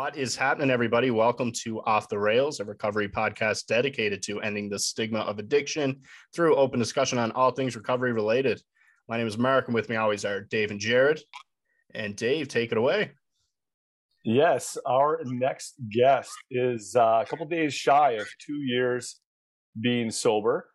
What 0.00 0.16
is 0.16 0.34
happening, 0.34 0.70
everybody? 0.70 1.10
Welcome 1.10 1.52
to 1.64 1.82
Off 1.82 2.08
the 2.08 2.18
Rails, 2.18 2.58
a 2.58 2.64
recovery 2.64 3.06
podcast 3.06 3.66
dedicated 3.66 4.22
to 4.22 4.40
ending 4.40 4.70
the 4.70 4.78
stigma 4.78 5.18
of 5.18 5.38
addiction 5.38 6.00
through 6.34 6.56
open 6.56 6.78
discussion 6.78 7.18
on 7.18 7.32
all 7.32 7.50
things 7.50 7.76
recovery 7.76 8.14
related. 8.14 8.62
My 9.10 9.18
name 9.18 9.26
is 9.26 9.36
Mark, 9.36 9.66
and 9.66 9.74
with 9.74 9.90
me 9.90 9.96
always 9.96 10.24
are 10.24 10.40
Dave 10.40 10.70
and 10.70 10.80
Jared. 10.80 11.20
And 11.94 12.16
Dave, 12.16 12.48
take 12.48 12.72
it 12.72 12.78
away. 12.78 13.10
Yes, 14.24 14.78
our 14.86 15.20
next 15.26 15.74
guest 15.92 16.32
is 16.50 16.96
uh, 16.96 17.22
a 17.22 17.26
couple 17.26 17.44
days 17.44 17.74
shy 17.74 18.12
of 18.12 18.26
two 18.38 18.56
years 18.56 19.20
being 19.78 20.10
sober. 20.10 20.70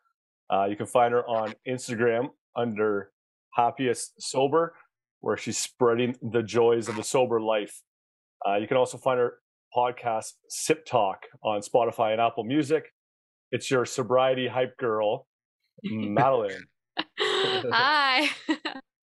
Uh, 0.53 0.65
you 0.65 0.75
can 0.75 0.85
find 0.85 1.15
her 1.15 1.27
on 1.27 1.55
Instagram 1.67 2.29
under 2.55 3.09
Happiest 3.55 4.21
Sober, 4.21 4.75
where 5.21 5.35
she's 5.35 5.57
spreading 5.57 6.15
the 6.21 6.43
joys 6.43 6.87
of 6.87 6.95
the 6.95 7.03
sober 7.03 7.41
life. 7.41 7.81
Uh, 8.47 8.55
you 8.55 8.67
can 8.67 8.77
also 8.77 8.97
find 8.97 9.19
our 9.19 9.39
podcast, 9.75 10.33
Sip 10.49 10.85
Talk, 10.85 11.23
on 11.43 11.61
Spotify 11.61 12.11
and 12.11 12.21
Apple 12.21 12.43
Music. 12.43 12.91
It's 13.51 13.71
your 13.71 13.85
sobriety 13.85 14.47
hype 14.47 14.77
girl, 14.77 15.27
Madeline. 15.83 16.65
Hi. 17.19 18.29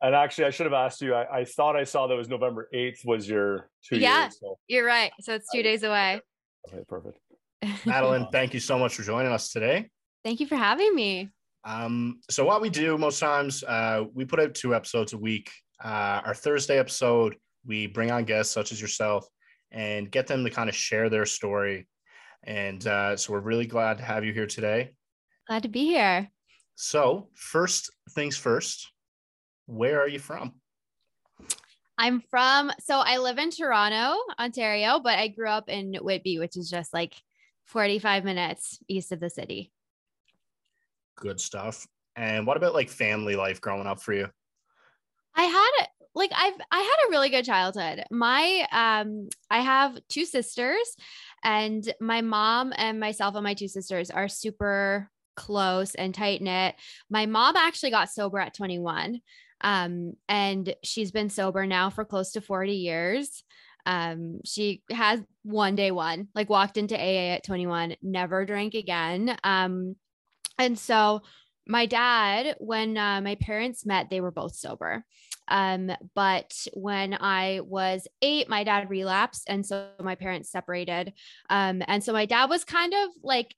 and 0.00 0.14
actually, 0.14 0.44
I 0.44 0.50
should 0.50 0.66
have 0.66 0.72
asked 0.72 1.00
you. 1.00 1.14
I, 1.14 1.40
I, 1.40 1.44
thought 1.44 1.76
I 1.76 1.84
saw 1.84 2.06
that 2.06 2.14
was 2.14 2.28
November 2.28 2.68
8th 2.74 3.04
was 3.04 3.28
your 3.28 3.70
two 3.84 3.98
yeah, 3.98 4.22
years. 4.22 4.38
So. 4.40 4.58
You're 4.68 4.86
right. 4.86 5.12
So 5.20 5.34
it's 5.34 5.46
two 5.52 5.62
days 5.62 5.82
away. 5.82 6.20
Okay, 6.68 6.82
perfect. 6.88 7.18
Madeline, 7.86 8.28
thank 8.32 8.54
you 8.54 8.60
so 8.60 8.78
much 8.78 8.94
for 8.94 9.02
joining 9.02 9.32
us 9.32 9.50
today. 9.50 9.88
Thank 10.24 10.40
you 10.40 10.46
for 10.46 10.56
having 10.56 10.94
me. 10.94 11.28
Um, 11.64 12.20
so 12.30 12.44
what 12.44 12.60
we 12.60 12.70
do 12.70 12.96
most 12.96 13.18
times, 13.18 13.62
uh, 13.64 14.04
we 14.14 14.24
put 14.24 14.40
out 14.40 14.54
two 14.54 14.74
episodes 14.74 15.12
a 15.12 15.18
week. 15.18 15.50
Uh, 15.84 16.20
our 16.24 16.34
Thursday 16.34 16.78
episode 16.78 17.36
we 17.66 17.86
bring 17.86 18.10
on 18.10 18.24
guests 18.24 18.52
such 18.52 18.72
as 18.72 18.80
yourself 18.80 19.26
and 19.72 20.10
get 20.10 20.26
them 20.26 20.44
to 20.44 20.50
kind 20.50 20.68
of 20.68 20.76
share 20.76 21.08
their 21.08 21.26
story. 21.26 21.88
And 22.44 22.86
uh, 22.86 23.16
so 23.16 23.32
we're 23.32 23.40
really 23.40 23.66
glad 23.66 23.98
to 23.98 24.04
have 24.04 24.24
you 24.24 24.32
here 24.32 24.46
today. 24.46 24.94
Glad 25.48 25.64
to 25.64 25.68
be 25.68 25.84
here. 25.84 26.30
So, 26.74 27.28
first 27.34 27.90
things 28.10 28.36
first, 28.36 28.90
where 29.66 30.00
are 30.00 30.08
you 30.08 30.18
from? 30.18 30.52
I'm 31.98 32.20
from, 32.30 32.72
so 32.80 32.98
I 32.98 33.18
live 33.18 33.38
in 33.38 33.50
Toronto, 33.50 34.18
Ontario, 34.38 34.98
but 34.98 35.18
I 35.18 35.28
grew 35.28 35.48
up 35.48 35.68
in 35.68 35.94
Whitby, 35.94 36.38
which 36.38 36.56
is 36.56 36.70
just 36.70 36.92
like 36.92 37.14
45 37.66 38.24
minutes 38.24 38.78
east 38.88 39.12
of 39.12 39.20
the 39.20 39.30
city. 39.30 39.70
Good 41.16 41.40
stuff. 41.40 41.86
And 42.16 42.46
what 42.46 42.56
about 42.56 42.74
like 42.74 42.88
family 42.88 43.36
life 43.36 43.60
growing 43.60 43.86
up 43.86 44.00
for 44.00 44.12
you? 44.12 44.28
I 45.34 45.44
had 45.44 45.86
like 46.14 46.30
I've 46.34 46.54
I 46.70 46.80
had 46.80 47.08
a 47.08 47.10
really 47.10 47.30
good 47.30 47.44
childhood. 47.44 48.04
My 48.10 48.66
um 48.72 49.28
I 49.50 49.60
have 49.60 49.98
two 50.08 50.24
sisters 50.24 50.96
and 51.42 51.92
my 52.00 52.20
mom 52.20 52.72
and 52.76 53.00
myself 53.00 53.34
and 53.34 53.44
my 53.44 53.54
two 53.54 53.68
sisters 53.68 54.10
are 54.10 54.28
super 54.28 55.10
close 55.36 55.94
and 55.94 56.14
tight 56.14 56.42
knit. 56.42 56.74
My 57.08 57.26
mom 57.26 57.56
actually 57.56 57.90
got 57.90 58.10
sober 58.10 58.38
at 58.38 58.54
21. 58.54 59.20
Um 59.62 60.14
and 60.28 60.74
she's 60.82 61.12
been 61.12 61.30
sober 61.30 61.66
now 61.66 61.90
for 61.90 62.04
close 62.04 62.32
to 62.32 62.40
40 62.40 62.72
years. 62.72 63.42
Um 63.86 64.40
she 64.44 64.82
has 64.90 65.20
one 65.42 65.74
day 65.74 65.90
one, 65.90 66.28
like 66.34 66.50
walked 66.50 66.76
into 66.76 66.96
AA 66.96 67.34
at 67.34 67.44
21, 67.44 67.96
never 68.02 68.44
drank 68.44 68.74
again. 68.74 69.36
Um 69.44 69.96
and 70.58 70.78
so 70.78 71.22
my 71.66 71.86
dad 71.86 72.56
when 72.58 72.96
uh, 72.96 73.20
my 73.20 73.36
parents 73.36 73.86
met 73.86 74.10
they 74.10 74.20
were 74.20 74.32
both 74.32 74.54
sober 74.54 75.04
um, 75.48 75.90
but 76.14 76.54
when 76.74 77.14
I 77.14 77.60
was 77.64 78.06
eight, 78.20 78.48
my 78.48 78.64
dad 78.64 78.90
relapsed. 78.90 79.44
And 79.48 79.64
so 79.64 79.88
my 80.00 80.14
parents 80.14 80.50
separated. 80.50 81.12
Um, 81.50 81.82
and 81.86 82.02
so 82.02 82.12
my 82.12 82.26
dad 82.26 82.48
was 82.48 82.64
kind 82.64 82.92
of 82.94 83.10
like, 83.22 83.54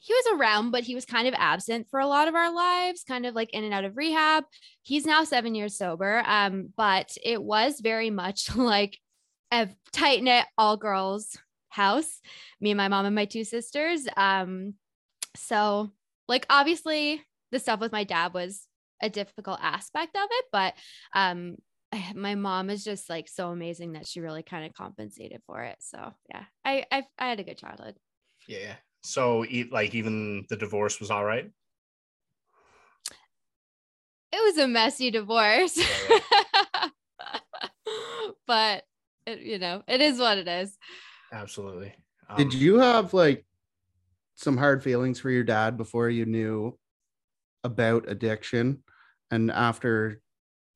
he 0.00 0.14
was 0.14 0.38
around, 0.38 0.70
but 0.70 0.84
he 0.84 0.94
was 0.94 1.04
kind 1.04 1.26
of 1.26 1.34
absent 1.36 1.88
for 1.90 1.98
a 1.98 2.06
lot 2.06 2.28
of 2.28 2.36
our 2.36 2.54
lives, 2.54 3.02
kind 3.02 3.26
of 3.26 3.34
like 3.34 3.50
in 3.52 3.64
and 3.64 3.74
out 3.74 3.84
of 3.84 3.96
rehab. 3.96 4.44
He's 4.82 5.04
now 5.04 5.24
seven 5.24 5.56
years 5.56 5.76
sober. 5.76 6.22
Um, 6.24 6.72
but 6.76 7.16
it 7.24 7.42
was 7.42 7.80
very 7.80 8.10
much 8.10 8.54
like 8.56 8.98
a 9.50 9.68
tight 9.92 10.22
knit 10.22 10.44
all 10.56 10.76
girls 10.76 11.36
house, 11.68 12.20
me 12.60 12.70
and 12.70 12.78
my 12.78 12.88
mom 12.88 13.06
and 13.06 13.14
my 13.14 13.24
two 13.24 13.44
sisters. 13.44 14.06
Um, 14.16 14.74
so 15.36 15.90
like 16.28 16.46
obviously 16.50 17.22
the 17.50 17.58
stuff 17.58 17.80
with 17.80 17.92
my 17.92 18.04
dad 18.04 18.34
was 18.34 18.66
a 19.02 19.08
difficult 19.08 19.58
aspect 19.62 20.16
of 20.16 20.28
it 20.30 20.44
but 20.52 20.74
um 21.14 21.56
my 22.14 22.34
mom 22.34 22.70
is 22.70 22.84
just 22.84 23.08
like 23.08 23.28
so 23.28 23.50
amazing 23.50 23.92
that 23.92 24.06
she 24.06 24.20
really 24.20 24.42
kind 24.42 24.66
of 24.66 24.74
compensated 24.74 25.40
for 25.46 25.62
it 25.62 25.76
so 25.80 26.12
yeah. 26.30 26.44
I 26.64 26.84
i, 26.92 27.04
I 27.18 27.28
had 27.28 27.40
a 27.40 27.44
good 27.44 27.58
childhood. 27.58 27.96
Yeah 28.46 28.74
so 29.02 29.44
like 29.70 29.94
even 29.94 30.44
the 30.48 30.56
divorce 30.56 31.00
was 31.00 31.10
all 31.10 31.24
right? 31.24 31.50
It 34.30 34.44
was 34.44 34.58
a 34.58 34.68
messy 34.68 35.10
divorce. 35.10 35.78
But 38.46 38.84
it, 39.26 39.40
you 39.40 39.58
know 39.58 39.82
it 39.86 40.00
is 40.00 40.18
what 40.18 40.38
it 40.38 40.48
is. 40.48 40.76
Absolutely. 41.32 41.94
Um, 42.30 42.36
did 42.38 42.54
you 42.54 42.78
have 42.78 43.12
like 43.12 43.44
some 44.36 44.56
hard 44.56 44.82
feelings 44.82 45.20
for 45.20 45.30
your 45.30 45.44
dad 45.44 45.76
before 45.76 46.08
you 46.08 46.24
knew 46.24 46.78
about 47.68 48.08
addiction 48.08 48.82
and 49.30 49.50
after 49.50 50.22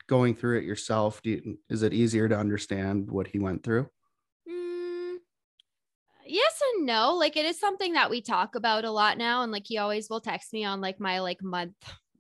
going 0.06 0.34
through 0.34 0.58
it 0.58 0.64
yourself 0.64 1.20
you, 1.25 1.58
is 1.70 1.82
it 1.82 1.94
easier 1.94 2.28
to 2.28 2.38
understand 2.38 3.10
what 3.10 3.26
he 3.28 3.38
went 3.38 3.62
through? 3.62 3.88
Mm, 4.47 5.16
yes 6.26 6.60
and 6.75 6.86
no. 6.86 7.14
Like 7.14 7.36
it 7.36 7.47
is 7.47 7.58
something 7.58 7.94
that 7.94 8.10
we 8.10 8.20
talk 8.20 8.54
about 8.54 8.84
a 8.84 8.91
lot 8.91 9.16
now 9.16 9.42
and 9.42 9.50
like 9.50 9.66
he 9.66 9.78
always 9.78 10.10
will 10.10 10.20
text 10.20 10.52
me 10.52 10.64
on 10.64 10.82
like 10.82 11.00
my 11.00 11.20
like 11.20 11.42
month 11.42 11.75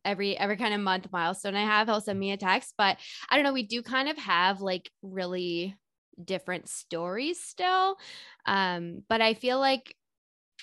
every 0.04 0.36
every 0.38 0.56
kind 0.56 0.74
of 0.74 0.80
month 0.80 1.06
milestone 1.12 1.54
i 1.54 1.64
have 1.64 1.86
he'll 1.86 2.00
send 2.00 2.18
me 2.18 2.32
a 2.32 2.36
text 2.36 2.74
but 2.76 2.96
i 3.30 3.36
don't 3.36 3.44
know 3.44 3.52
we 3.52 3.62
do 3.62 3.82
kind 3.82 4.08
of 4.08 4.18
have 4.18 4.60
like 4.60 4.90
really 5.00 5.76
different 6.22 6.68
stories 6.68 7.40
still. 7.40 7.96
Um 8.44 9.02
but 9.08 9.20
i 9.20 9.34
feel 9.34 9.60
like 9.60 9.94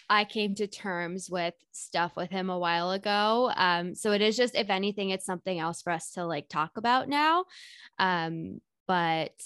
I 0.10 0.26
came 0.26 0.56
to 0.56 0.68
terms 0.68 1.30
with 1.30 1.54
stuff 1.72 2.16
with 2.16 2.32
him 2.32 2.50
a 2.50 2.58
while 2.58 2.92
ago. 2.92 3.52
Um, 3.56 3.94
so 3.94 4.12
it 4.12 4.22
is 4.22 4.36
just, 4.36 4.56
if 4.56 4.70
anything, 4.70 5.12
it's 5.12 5.26
something 5.26 5.60
else 5.60 5.84
for 5.84 5.92
us 5.92 6.12
to 6.14 6.26
like 6.26 6.50
talk 6.50 6.78
about 6.78 7.08
now. 7.08 7.46
Um, 8.00 8.60
but 8.88 9.40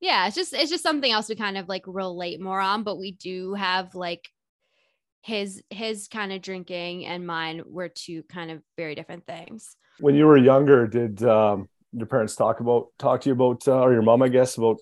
yeah, 0.00 0.26
it's 0.26 0.34
just 0.34 0.52
it's 0.52 0.70
just 0.70 0.82
something 0.82 1.10
else 1.10 1.28
we 1.28 1.36
kind 1.36 1.56
of 1.56 1.68
like 1.68 1.84
relate 1.86 2.40
more 2.40 2.60
on. 2.60 2.82
But 2.82 2.98
we 2.98 3.12
do 3.12 3.54
have 3.54 3.94
like 3.94 4.28
his 5.22 5.62
his 5.70 6.08
kind 6.08 6.32
of 6.32 6.42
drinking 6.42 7.06
and 7.06 7.26
mine 7.26 7.62
were 7.66 7.88
two 7.88 8.24
kind 8.24 8.50
of 8.50 8.62
very 8.76 8.96
different 8.96 9.24
things. 9.26 9.76
When 10.00 10.16
you 10.16 10.26
were 10.26 10.38
younger, 10.38 10.88
did 10.88 11.22
um, 11.22 11.68
your 11.92 12.06
parents 12.06 12.34
talk 12.34 12.58
about 12.58 12.88
talk 12.98 13.20
to 13.20 13.28
you 13.28 13.34
about 13.34 13.68
uh, 13.68 13.82
or 13.82 13.92
your 13.92 14.02
mom, 14.02 14.22
I 14.22 14.28
guess, 14.28 14.56
about 14.56 14.78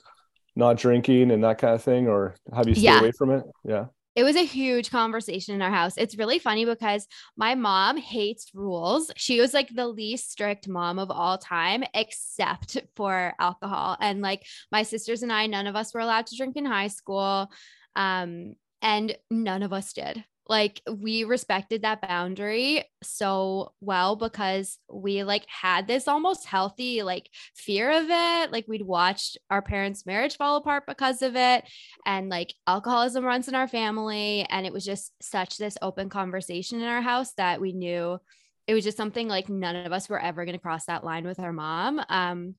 not 0.56 0.78
drinking 0.78 1.31
and 1.31 1.44
that 1.44 1.59
kind 1.59 1.75
of 1.75 1.82
thing, 1.82 2.09
or 2.09 2.37
have 2.54 2.69
you 2.69 2.75
stay 2.75 2.84
yeah. 2.84 3.00
away 3.00 3.12
from 3.12 3.32
it? 3.32 3.44
Yeah 3.65 3.87
it 4.19 4.25
was 4.25 4.34
a 4.34 4.45
huge 4.45 4.91
conversation 4.91 5.55
in 5.55 5.62
our 5.62 5.71
house. 5.71 5.97
It's 5.97 6.19
really 6.19 6.41
funny 6.41 6.65
because 6.65 7.06
my 7.37 7.55
mom 7.55 7.97
hates 7.97 8.51
rules. 8.53 9.12
She 9.15 9.41
was 9.41 9.55
like 9.55 9.73
the 9.73 9.87
least 9.87 10.33
strict 10.33 10.67
mom 10.67 10.99
of 10.99 11.09
all 11.09 11.39
time, 11.39 11.84
except 11.95 12.78
for 12.97 13.33
alcohol. 13.39 13.97
And 14.01 14.21
like 14.21 14.45
my 14.73 14.83
sisters 14.83 15.23
and 15.23 15.33
I, 15.33 15.47
none 15.47 15.69
of 15.69 15.77
us 15.77 15.95
were 15.95 16.01
allowed 16.01 16.27
to 16.27 16.37
drink 16.37 16.57
in 16.57 16.65
high 16.65 16.89
school. 16.89 17.49
Um, 17.95 18.57
and 18.83 19.17
none 19.31 19.62
of 19.62 19.73
us 19.73 19.93
did 19.93 20.25
like 20.48 20.81
we 20.91 21.25
respected 21.25 21.82
that 21.82 22.00
boundary 22.00 22.84
so 23.03 23.72
well 23.81 24.16
because 24.16 24.78
we 24.91 25.22
like 25.22 25.44
had 25.47 25.86
this 25.86 26.09
almost 26.09 26.47
healthy 26.47 27.03
like 27.03 27.28
fear 27.54 27.91
of 27.91 28.06
it 28.09 28.50
like 28.50 28.65
we'd 28.66 28.83
watched 28.83 29.36
our 29.50 29.60
parents 29.60 30.06
marriage 30.06 30.36
fall 30.36 30.56
apart 30.56 30.84
because 30.89 31.21
of 31.21 31.36
it 31.36 31.65
and 32.06 32.30
like 32.30 32.54
alcoholism 32.66 33.24
runs 33.24 33.48
in 33.48 33.54
our 33.54 33.68
family 33.68 34.47
and 34.48 34.65
it 34.65 34.72
was 34.72 34.84
just 34.84 35.12
such 35.22 35.59
this 35.59 35.77
open 35.83 36.09
conversation 36.09 36.80
in 36.80 36.86
our 36.86 37.03
house 37.03 37.34
that 37.34 37.60
we 37.60 37.72
knew 37.72 38.18
it 38.66 38.74
was 38.74 38.84
just 38.84 38.97
something 38.97 39.28
like 39.28 39.48
none 39.48 39.77
of 39.77 39.92
us 39.92 40.09
were 40.09 40.21
ever 40.21 40.44
going 40.44 40.56
to 40.56 40.62
cross 40.62 40.86
that 40.86 41.04
line 41.04 41.27
with 41.27 41.39
our 41.39 41.53
mom 41.53 42.01
um 42.09 42.54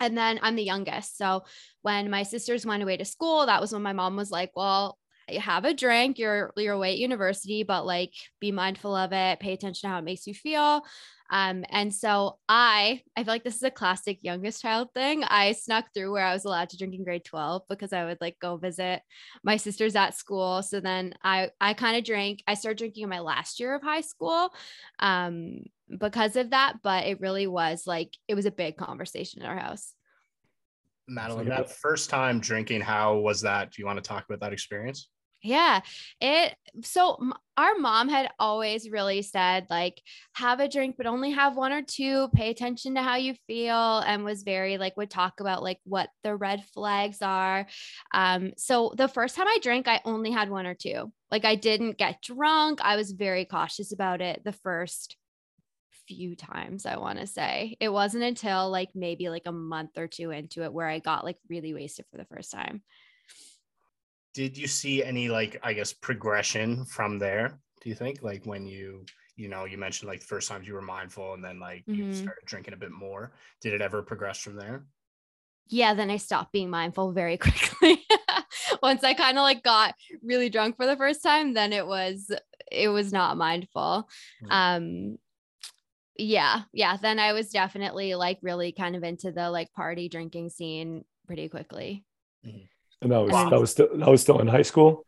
and 0.00 0.16
then 0.16 0.38
I'm 0.42 0.54
the 0.54 0.62
youngest. 0.62 1.18
So 1.18 1.42
when 1.82 2.08
my 2.08 2.22
sisters 2.22 2.64
went 2.64 2.84
away 2.84 2.96
to 2.98 3.04
school, 3.04 3.46
that 3.46 3.60
was 3.60 3.72
when 3.72 3.82
my 3.82 3.92
mom 3.92 4.14
was 4.14 4.30
like, 4.30 4.52
Well, 4.54 4.96
have 5.34 5.64
a 5.64 5.74
drink 5.74 6.18
you're 6.18 6.52
you're 6.56 6.74
away 6.74 6.92
at 6.92 6.98
university 6.98 7.62
but 7.62 7.84
like 7.86 8.12
be 8.40 8.52
mindful 8.52 8.94
of 8.94 9.12
it 9.12 9.40
pay 9.40 9.52
attention 9.52 9.88
to 9.88 9.92
how 9.92 9.98
it 9.98 10.04
makes 10.04 10.26
you 10.26 10.34
feel 10.34 10.82
um 11.30 11.64
and 11.70 11.94
so 11.94 12.38
i 12.48 13.00
i 13.16 13.22
feel 13.22 13.34
like 13.34 13.44
this 13.44 13.56
is 13.56 13.62
a 13.62 13.70
classic 13.70 14.18
youngest 14.22 14.62
child 14.62 14.88
thing 14.94 15.22
i 15.24 15.52
snuck 15.52 15.86
through 15.92 16.10
where 16.10 16.24
i 16.24 16.32
was 16.32 16.44
allowed 16.44 16.68
to 16.70 16.76
drink 16.76 16.94
in 16.94 17.04
grade 17.04 17.24
12 17.24 17.62
because 17.68 17.92
i 17.92 18.04
would 18.04 18.18
like 18.20 18.36
go 18.40 18.56
visit 18.56 19.02
my 19.44 19.56
sisters 19.56 19.94
at 19.94 20.14
school 20.14 20.62
so 20.62 20.80
then 20.80 21.12
i 21.22 21.50
i 21.60 21.74
kind 21.74 21.96
of 21.96 22.04
drank 22.04 22.42
i 22.46 22.54
started 22.54 22.78
drinking 22.78 23.02
in 23.02 23.08
my 23.08 23.20
last 23.20 23.60
year 23.60 23.74
of 23.74 23.82
high 23.82 24.00
school 24.00 24.52
um 25.00 25.58
because 25.98 26.36
of 26.36 26.50
that 26.50 26.76
but 26.82 27.06
it 27.06 27.20
really 27.20 27.46
was 27.46 27.86
like 27.86 28.16
it 28.26 28.34
was 28.34 28.46
a 28.46 28.50
big 28.50 28.76
conversation 28.76 29.42
in 29.42 29.48
our 29.48 29.58
house 29.58 29.94
Madeline, 31.08 31.48
that 31.48 31.70
first 31.70 32.10
time 32.10 32.38
drinking, 32.38 32.82
how 32.82 33.16
was 33.16 33.40
that? 33.40 33.72
Do 33.72 33.80
you 33.80 33.86
want 33.86 33.96
to 33.96 34.06
talk 34.06 34.26
about 34.28 34.40
that 34.40 34.52
experience? 34.52 35.08
Yeah, 35.42 35.82
it 36.20 36.54
so 36.82 37.18
our 37.56 37.76
mom 37.78 38.08
had 38.08 38.28
always 38.40 38.90
really 38.90 39.22
said 39.22 39.66
like 39.70 40.02
have 40.34 40.58
a 40.58 40.68
drink 40.68 40.96
but 40.96 41.06
only 41.06 41.30
have 41.30 41.56
one 41.56 41.72
or 41.72 41.82
two, 41.82 42.28
pay 42.34 42.50
attention 42.50 42.96
to 42.96 43.02
how 43.02 43.16
you 43.16 43.34
feel 43.46 43.98
and 44.00 44.24
was 44.24 44.42
very 44.42 44.78
like 44.78 44.96
would 44.96 45.10
talk 45.10 45.38
about 45.40 45.62
like 45.62 45.78
what 45.84 46.08
the 46.24 46.34
red 46.34 46.64
flags 46.74 47.22
are. 47.22 47.66
Um 48.12 48.52
so 48.56 48.92
the 48.96 49.06
first 49.08 49.36
time 49.36 49.46
I 49.46 49.58
drank 49.62 49.86
I 49.86 50.00
only 50.04 50.32
had 50.32 50.50
one 50.50 50.66
or 50.66 50.74
two. 50.74 51.12
Like 51.30 51.44
I 51.44 51.54
didn't 51.54 51.98
get 51.98 52.20
drunk. 52.22 52.80
I 52.82 52.96
was 52.96 53.12
very 53.12 53.44
cautious 53.44 53.92
about 53.92 54.20
it 54.20 54.42
the 54.44 54.52
first 54.52 55.16
few 56.08 56.34
times 56.34 56.84
I 56.86 56.96
want 56.96 57.18
to 57.20 57.26
say. 57.28 57.76
It 57.80 57.90
wasn't 57.90 58.24
until 58.24 58.70
like 58.70 58.88
maybe 58.94 59.28
like 59.28 59.46
a 59.46 59.52
month 59.52 59.98
or 59.98 60.08
two 60.08 60.30
into 60.32 60.64
it 60.64 60.72
where 60.72 60.88
I 60.88 60.98
got 60.98 61.24
like 61.24 61.36
really 61.48 61.74
wasted 61.74 62.06
for 62.10 62.16
the 62.16 62.24
first 62.24 62.50
time 62.50 62.82
did 64.34 64.56
you 64.56 64.66
see 64.66 65.02
any 65.02 65.28
like 65.28 65.58
i 65.62 65.72
guess 65.72 65.92
progression 65.92 66.84
from 66.84 67.18
there 67.18 67.58
do 67.82 67.88
you 67.88 67.94
think 67.94 68.22
like 68.22 68.44
when 68.44 68.66
you 68.66 69.04
you 69.36 69.48
know 69.48 69.64
you 69.64 69.78
mentioned 69.78 70.08
like 70.08 70.20
the 70.20 70.26
first 70.26 70.48
times 70.48 70.66
you 70.66 70.74
were 70.74 70.82
mindful 70.82 71.34
and 71.34 71.42
then 71.42 71.58
like 71.60 71.84
mm-hmm. 71.86 71.94
you 71.94 72.14
started 72.14 72.44
drinking 72.44 72.74
a 72.74 72.76
bit 72.76 72.90
more 72.90 73.32
did 73.60 73.72
it 73.72 73.80
ever 73.80 74.02
progress 74.02 74.38
from 74.38 74.56
there 74.56 74.84
yeah 75.68 75.94
then 75.94 76.10
i 76.10 76.16
stopped 76.16 76.52
being 76.52 76.70
mindful 76.70 77.12
very 77.12 77.36
quickly 77.38 78.04
once 78.82 79.04
i 79.04 79.14
kind 79.14 79.38
of 79.38 79.42
like 79.42 79.62
got 79.62 79.94
really 80.22 80.50
drunk 80.50 80.76
for 80.76 80.86
the 80.86 80.96
first 80.96 81.22
time 81.22 81.54
then 81.54 81.72
it 81.72 81.86
was 81.86 82.30
it 82.70 82.88
was 82.88 83.12
not 83.12 83.36
mindful 83.36 84.08
mm-hmm. 84.42 84.50
um 84.50 85.18
yeah 86.16 86.62
yeah 86.72 86.96
then 86.96 87.20
i 87.20 87.32
was 87.32 87.50
definitely 87.50 88.16
like 88.16 88.38
really 88.42 88.72
kind 88.72 88.96
of 88.96 89.04
into 89.04 89.30
the 89.30 89.50
like 89.50 89.72
party 89.72 90.08
drinking 90.08 90.50
scene 90.50 91.04
pretty 91.26 91.48
quickly 91.48 92.04
mm-hmm. 92.44 92.64
And 93.00 93.12
that 93.12 93.18
was 93.18 93.32
wow. 93.32 93.50
that 93.50 93.60
was 93.60 93.70
still 93.70 93.88
that 93.94 94.08
was 94.08 94.20
still 94.20 94.40
in 94.40 94.48
high 94.48 94.62
school. 94.62 95.04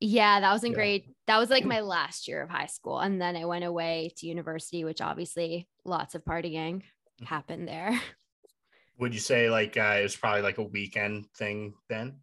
Yeah, 0.00 0.40
that 0.40 0.52
was 0.52 0.64
in 0.64 0.72
yeah. 0.72 0.76
grade. 0.76 1.04
That 1.26 1.38
was 1.38 1.48
like 1.48 1.64
my 1.64 1.80
last 1.80 2.26
year 2.28 2.42
of 2.42 2.50
high 2.50 2.66
school, 2.66 2.98
and 2.98 3.20
then 3.20 3.36
I 3.36 3.44
went 3.44 3.64
away 3.64 4.12
to 4.18 4.26
university, 4.26 4.84
which 4.84 5.00
obviously 5.00 5.68
lots 5.84 6.14
of 6.14 6.24
partying 6.24 6.82
mm-hmm. 6.82 7.24
happened 7.24 7.68
there. 7.68 8.00
Would 8.98 9.14
you 9.14 9.20
say 9.20 9.48
like 9.48 9.76
uh, 9.76 9.96
it 9.98 10.02
was 10.02 10.16
probably 10.16 10.42
like 10.42 10.58
a 10.58 10.64
weekend 10.64 11.26
thing 11.36 11.74
then? 11.88 12.18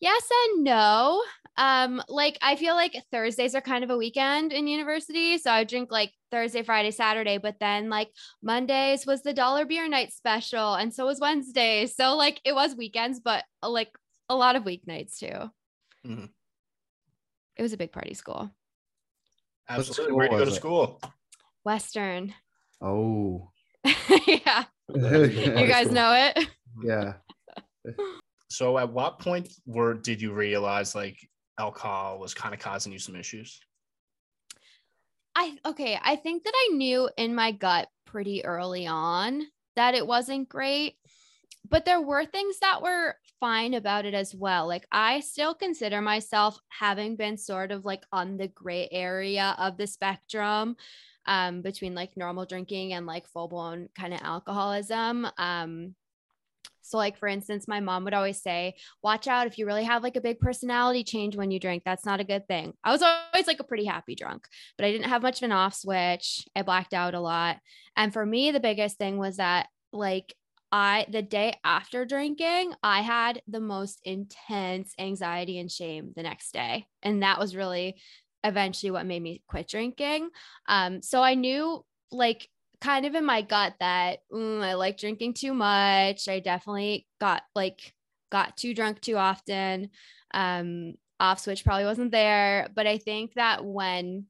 Yes 0.00 0.28
and 0.44 0.64
no. 0.64 1.22
Um, 1.58 2.02
like 2.08 2.38
I 2.42 2.56
feel 2.56 2.74
like 2.74 2.94
Thursdays 3.10 3.54
are 3.54 3.62
kind 3.62 3.82
of 3.82 3.90
a 3.90 3.96
weekend 3.96 4.52
in 4.52 4.66
university. 4.66 5.38
So 5.38 5.50
I 5.50 5.64
drink 5.64 5.90
like 5.90 6.12
Thursday, 6.30 6.62
Friday, 6.62 6.90
Saturday, 6.90 7.38
but 7.38 7.56
then 7.60 7.88
like 7.88 8.10
Mondays 8.42 9.06
was 9.06 9.22
the 9.22 9.32
dollar 9.32 9.64
beer 9.64 9.88
night 9.88 10.12
special, 10.12 10.74
and 10.74 10.92
so 10.92 11.06
was 11.06 11.20
Wednesday. 11.20 11.86
So 11.86 12.14
like 12.14 12.40
it 12.44 12.54
was 12.54 12.76
weekends, 12.76 13.20
but 13.20 13.44
uh, 13.62 13.70
like 13.70 13.90
a 14.28 14.36
lot 14.36 14.56
of 14.56 14.64
weeknights 14.64 15.18
too. 15.18 15.50
Mm-hmm. 16.06 16.26
It 17.56 17.62
was 17.62 17.72
a 17.72 17.78
big 17.78 17.92
party 17.92 18.12
school. 18.12 18.50
Absolutely. 19.68 20.14
Where 20.14 20.28
do 20.28 20.34
you 20.34 20.40
go 20.40 20.44
to 20.44 20.52
school? 20.52 21.00
Western. 21.64 22.34
Oh. 22.82 23.50
yeah. 24.26 24.64
you 24.94 25.66
guys 25.66 25.90
know 25.90 26.12
it. 26.12 26.46
Yeah. 26.84 27.14
So 28.56 28.78
at 28.78 28.90
what 28.90 29.18
point 29.18 29.52
were 29.66 29.92
did 29.92 30.22
you 30.22 30.32
realize 30.32 30.94
like 30.94 31.18
alcohol 31.58 32.18
was 32.18 32.32
kind 32.32 32.54
of 32.54 32.60
causing 32.60 32.90
you 32.90 32.98
some 32.98 33.14
issues? 33.14 33.60
I 35.34 35.58
okay, 35.66 35.98
I 36.02 36.16
think 36.16 36.44
that 36.44 36.54
I 36.56 36.68
knew 36.72 37.10
in 37.18 37.34
my 37.34 37.52
gut 37.52 37.88
pretty 38.06 38.46
early 38.46 38.86
on 38.86 39.42
that 39.74 39.94
it 39.94 40.06
wasn't 40.06 40.48
great, 40.48 40.94
but 41.68 41.84
there 41.84 42.00
were 42.00 42.24
things 42.24 42.58
that 42.60 42.80
were 42.80 43.16
fine 43.40 43.74
about 43.74 44.06
it 44.06 44.14
as 44.14 44.34
well. 44.34 44.66
Like 44.66 44.86
I 44.90 45.20
still 45.20 45.54
consider 45.54 46.00
myself 46.00 46.58
having 46.70 47.16
been 47.16 47.36
sort 47.36 47.70
of 47.72 47.84
like 47.84 48.04
on 48.10 48.38
the 48.38 48.48
gray 48.48 48.88
area 48.90 49.54
of 49.58 49.76
the 49.76 49.86
spectrum 49.86 50.76
um 51.26 51.60
between 51.60 51.94
like 51.94 52.16
normal 52.16 52.46
drinking 52.46 52.94
and 52.94 53.04
like 53.04 53.28
full 53.28 53.48
blown 53.48 53.90
kind 53.94 54.14
of 54.14 54.20
alcoholism. 54.22 55.26
Um 55.36 55.94
so, 56.86 56.98
like, 56.98 57.16
for 57.18 57.28
instance, 57.28 57.66
my 57.66 57.80
mom 57.80 58.04
would 58.04 58.14
always 58.14 58.40
say, 58.40 58.74
Watch 59.02 59.26
out 59.26 59.46
if 59.46 59.58
you 59.58 59.66
really 59.66 59.84
have 59.84 60.02
like 60.02 60.16
a 60.16 60.20
big 60.20 60.38
personality 60.38 61.04
change 61.04 61.36
when 61.36 61.50
you 61.50 61.58
drink. 61.58 61.82
That's 61.84 62.06
not 62.06 62.20
a 62.20 62.24
good 62.24 62.46
thing. 62.46 62.74
I 62.84 62.92
was 62.92 63.02
always 63.02 63.46
like 63.46 63.60
a 63.60 63.64
pretty 63.64 63.84
happy 63.84 64.14
drunk, 64.14 64.46
but 64.78 64.86
I 64.86 64.92
didn't 64.92 65.08
have 65.08 65.22
much 65.22 65.38
of 65.38 65.44
an 65.44 65.52
off 65.52 65.74
switch. 65.74 66.46
I 66.54 66.62
blacked 66.62 66.94
out 66.94 67.14
a 67.14 67.20
lot. 67.20 67.58
And 67.96 68.12
for 68.12 68.24
me, 68.24 68.50
the 68.50 68.60
biggest 68.60 68.98
thing 68.98 69.16
was 69.18 69.38
that, 69.38 69.68
like, 69.92 70.34
I, 70.72 71.06
the 71.08 71.22
day 71.22 71.54
after 71.64 72.04
drinking, 72.04 72.74
I 72.82 73.00
had 73.00 73.40
the 73.46 73.60
most 73.60 74.00
intense 74.04 74.92
anxiety 74.98 75.58
and 75.58 75.70
shame 75.70 76.12
the 76.14 76.22
next 76.22 76.52
day. 76.52 76.86
And 77.02 77.22
that 77.22 77.38
was 77.38 77.56
really 77.56 78.00
eventually 78.44 78.90
what 78.90 79.06
made 79.06 79.22
me 79.22 79.42
quit 79.48 79.68
drinking. 79.68 80.30
Um, 80.68 81.02
so 81.02 81.22
I 81.22 81.34
knew 81.34 81.84
like 82.10 82.48
kind 82.80 83.06
of 83.06 83.14
in 83.14 83.24
my 83.24 83.42
gut 83.42 83.74
that 83.80 84.18
mm, 84.32 84.62
I 84.62 84.74
like 84.74 84.98
drinking 84.98 85.34
too 85.34 85.54
much. 85.54 86.28
I 86.28 86.40
definitely 86.40 87.06
got 87.20 87.42
like 87.54 87.92
got 88.30 88.56
too 88.56 88.74
drunk 88.74 89.00
too 89.00 89.16
often. 89.16 89.90
Um, 90.34 90.94
off 91.18 91.40
switch 91.40 91.64
probably 91.64 91.84
wasn't 91.84 92.12
there, 92.12 92.68
but 92.74 92.86
I 92.86 92.98
think 92.98 93.34
that 93.34 93.64
when 93.64 94.26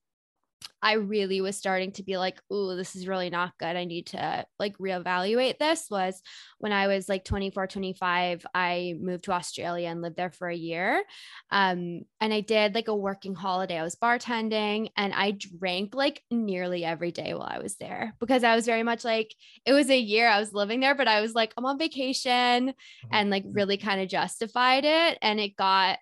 I 0.83 0.95
really 0.95 1.41
was 1.41 1.57
starting 1.57 1.93
to 1.93 2.03
be 2.03 2.17
like, 2.17 2.41
"Ooh, 2.53 2.77
this 2.77 2.95
is 2.95 3.09
really 3.09 3.31
not 3.31 3.59
good. 3.59 3.77
I 3.77 3.85
need 3.85 4.07
to 4.09 4.47
like 4.59 4.77
reevaluate 4.79 5.59
this." 5.59 5.87
Was 5.91 6.23
when 6.59 6.73
I 6.73 6.87
was 6.87 7.09
like 7.09 7.25
24, 7.25 7.67
25, 7.67 8.47
I 8.55 8.95
moved 9.01 9.25
to 9.25 9.33
Australia 9.33 9.89
and 9.89 10.03
lived 10.03 10.17
there 10.17 10.31
for 10.31 10.49
a 10.49 10.57
year. 10.57 11.03
Um, 11.51 12.03
and 12.21 12.33
I 12.33 12.41
did 12.41 12.75
like 12.75 12.89
a 12.89 12.95
working 12.95 13.35
holiday. 13.35 13.79
I 13.79 13.83
was 13.83 13.97
bartending 13.97 14.91
and 14.97 15.13
I 15.13 15.33
drank 15.33 15.95
like 15.95 16.23
nearly 16.31 16.85
every 16.85 17.11
day 17.11 17.35
while 17.35 17.49
I 17.51 17.59
was 17.59 17.77
there 17.77 18.15
because 18.21 18.45
I 18.45 18.55
was 18.55 18.67
very 18.67 18.83
much 18.83 19.05
like 19.05 19.35
it 19.65 19.73
was 19.73 19.91
a 19.91 19.99
year 19.99 20.29
I 20.29 20.39
was 20.39 20.53
living 20.53 20.81
there, 20.81 20.95
but 20.95 21.09
I 21.09 21.21
was 21.21 21.35
like, 21.35 21.53
I'm 21.57 21.67
on 21.67 21.79
vacation 21.79 22.69
mm-hmm. 22.69 23.09
and 23.11 23.31
like 23.31 23.45
really 23.47 23.77
kind 23.77 24.01
of 24.01 24.09
justified 24.09 24.85
it. 24.85 25.19
And 25.23 25.41
it 25.41 25.57
got 25.57 25.99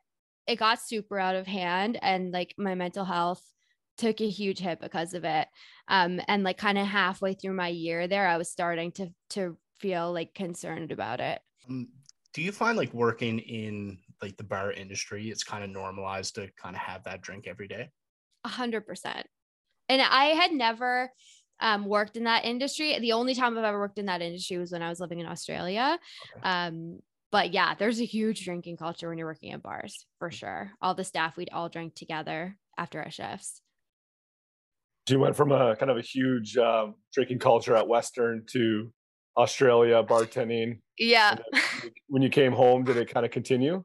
it 0.46 0.56
got 0.56 0.80
super 0.80 1.18
out 1.18 1.36
of 1.36 1.46
hand 1.46 1.98
and 2.02 2.30
like 2.30 2.54
my 2.58 2.74
mental 2.74 3.04
health 3.04 3.42
took 3.96 4.20
a 4.20 4.28
huge 4.28 4.58
hit 4.58 4.80
because 4.80 5.14
of 5.14 5.24
it. 5.24 5.48
Um, 5.88 6.20
and 6.28 6.42
like 6.42 6.58
kind 6.58 6.78
of 6.78 6.86
halfway 6.86 7.34
through 7.34 7.54
my 7.54 7.68
year 7.68 8.06
there, 8.08 8.26
I 8.26 8.36
was 8.36 8.50
starting 8.50 8.92
to 8.92 9.08
to 9.30 9.56
feel 9.78 10.12
like 10.12 10.34
concerned 10.34 10.92
about 10.92 11.20
it. 11.20 11.40
Um, 11.68 11.88
do 12.32 12.42
you 12.42 12.52
find 12.52 12.76
like 12.76 12.92
working 12.92 13.38
in 13.38 13.98
like 14.22 14.36
the 14.36 14.44
bar 14.44 14.72
industry, 14.72 15.28
it's 15.28 15.44
kind 15.44 15.62
of 15.62 15.70
normalized 15.70 16.34
to 16.36 16.48
kind 16.60 16.74
of 16.74 16.82
have 16.82 17.04
that 17.04 17.20
drink 17.20 17.46
every 17.46 17.68
day? 17.68 17.90
A 18.44 18.48
hundred 18.48 18.86
percent. 18.86 19.26
And 19.88 20.00
I 20.00 20.26
had 20.26 20.52
never 20.52 21.10
um, 21.60 21.84
worked 21.84 22.16
in 22.16 22.24
that 22.24 22.44
industry. 22.44 22.98
The 22.98 23.12
only 23.12 23.34
time 23.34 23.56
I've 23.56 23.64
ever 23.64 23.78
worked 23.78 23.98
in 23.98 24.06
that 24.06 24.22
industry 24.22 24.58
was 24.58 24.72
when 24.72 24.82
I 24.82 24.88
was 24.88 25.00
living 25.00 25.20
in 25.20 25.26
Australia. 25.26 25.98
Okay. 26.36 26.48
Um, 26.48 27.00
but 27.30 27.52
yeah, 27.52 27.74
there's 27.74 28.00
a 28.00 28.04
huge 28.04 28.44
drinking 28.44 28.76
culture 28.76 29.08
when 29.08 29.18
you're 29.18 29.26
working 29.26 29.52
at 29.52 29.62
bars 29.62 30.06
for 30.18 30.30
sure. 30.30 30.70
All 30.80 30.94
the 30.94 31.04
staff, 31.04 31.36
we'd 31.36 31.50
all 31.52 31.68
drink 31.68 31.94
together 31.94 32.56
after 32.78 33.02
our 33.02 33.10
shifts 33.10 33.60
you 35.08 35.18
went 35.18 35.36
from 35.36 35.52
a 35.52 35.76
kind 35.76 35.90
of 35.90 35.98
a 35.98 36.02
huge 36.02 36.56
um, 36.56 36.94
drinking 37.12 37.38
culture 37.38 37.76
at 37.76 37.86
Western 37.86 38.44
to 38.52 38.92
Australia 39.36 40.02
bartending. 40.02 40.80
Yeah. 40.98 41.36
when 42.08 42.22
you 42.22 42.30
came 42.30 42.52
home, 42.52 42.84
did 42.84 42.96
it 42.96 43.12
kind 43.12 43.26
of 43.26 43.32
continue? 43.32 43.84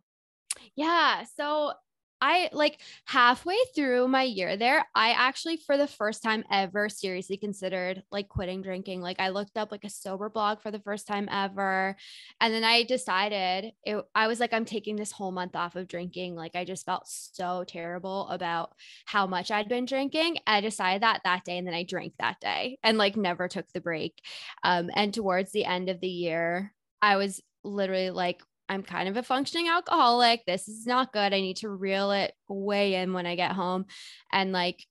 Yeah. 0.76 1.26
So 1.36 1.74
I 2.22 2.50
like 2.52 2.80
halfway 3.06 3.58
through 3.74 4.08
my 4.08 4.24
year 4.24 4.58
there, 4.58 4.86
I 4.94 5.12
actually 5.12 5.58
for 5.58 5.78
the 5.78 5.88
first 5.88 6.22
time 6.22 6.44
ever 6.52 6.90
seriously 6.90 7.38
considered 7.38 8.04
like 8.12 8.28
quitting 8.28 8.62
drinking. 8.62 9.02
Like 9.02 9.20
I 9.20 9.30
looked 9.30 9.58
up 9.58 9.72
like 9.72 9.84
a 9.86 9.90
sober 9.90 10.30
blog 10.30 10.62
for 10.62 10.72
the 10.72 10.80
first 10.80 11.08
time 11.08 11.30
ever. 11.32 11.96
And 12.42 12.54
then 12.54 12.64
I 12.64 12.84
decided 12.84 13.74
it, 13.84 14.06
I 14.14 14.28
was 14.28 14.40
like, 14.40 14.54
I'm 14.54 14.66
taking 14.66 14.96
this 14.96 15.12
whole 15.12 15.32
month 15.32 15.56
off 15.56 15.76
of 15.76 15.88
drinking. 15.88 16.36
Like 16.36 16.56
I 16.56 16.66
just 16.66 16.86
felt 16.86 17.08
so 17.08 17.64
terrible 17.66 18.28
about 18.30 18.74
how 19.06 19.26
much 19.26 19.52
I'd 19.52 19.70
been 19.70 19.86
drinking. 19.86 20.40
I 20.46 20.62
decided 20.62 21.04
that 21.04 21.22
that 21.24 21.46
day 21.46 21.58
and 21.58 21.66
then 21.66 21.74
I 21.74 21.84
drank 21.84 22.14
that 22.20 22.40
day 22.42 22.78
and 22.84 22.98
like 22.98 23.16
never 23.16 23.48
took 23.48 23.72
the 23.72 23.82
break. 23.82 24.22
Um, 24.64 24.90
and 24.94 25.14
towards 25.14 25.52
the 25.52 25.66
end 25.66 25.90
of 25.90 26.02
the 26.02 26.08
year, 26.08 26.74
I 27.02 27.16
was 27.16 27.42
literally 27.64 28.10
like 28.10 28.42
I'm 28.70 28.84
kind 28.84 29.10
of 29.10 29.18
a 29.18 29.24
functioning 29.24 29.68
alcoholic. 29.68 30.46
This 30.46 30.68
is 30.68 30.86
not 30.86 31.12
good. 31.12 31.34
I 31.34 31.42
need 31.42 31.58
to 31.58 31.70
reel 31.70 32.12
it 32.12 32.34
way 32.48 32.96
in 32.96 33.14
when 33.14 33.26
I 33.26 33.36
get 33.36 33.52
home. 33.52 33.86
And 34.32 34.52
like, 34.52 34.86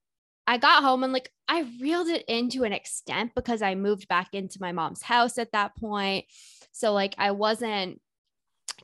I 0.49 0.58
got 0.58 0.82
home 0.82 1.04
and 1.04 1.12
like, 1.12 1.30
I 1.47 1.64
reeled 1.80 2.08
it 2.08 2.25
in 2.26 2.50
to 2.50 2.64
an 2.64 2.73
extent 2.73 3.32
because 3.35 3.62
I 3.62 3.75
moved 3.75 4.08
back 4.08 4.30
into 4.32 4.58
my 4.61 4.73
mom's 4.73 5.02
house 5.02 5.38
at 5.38 5.52
that 5.52 5.76
point. 5.76 6.25
So, 6.73 6.92
like, 6.92 7.14
I 7.18 7.30
wasn't 7.30 8.00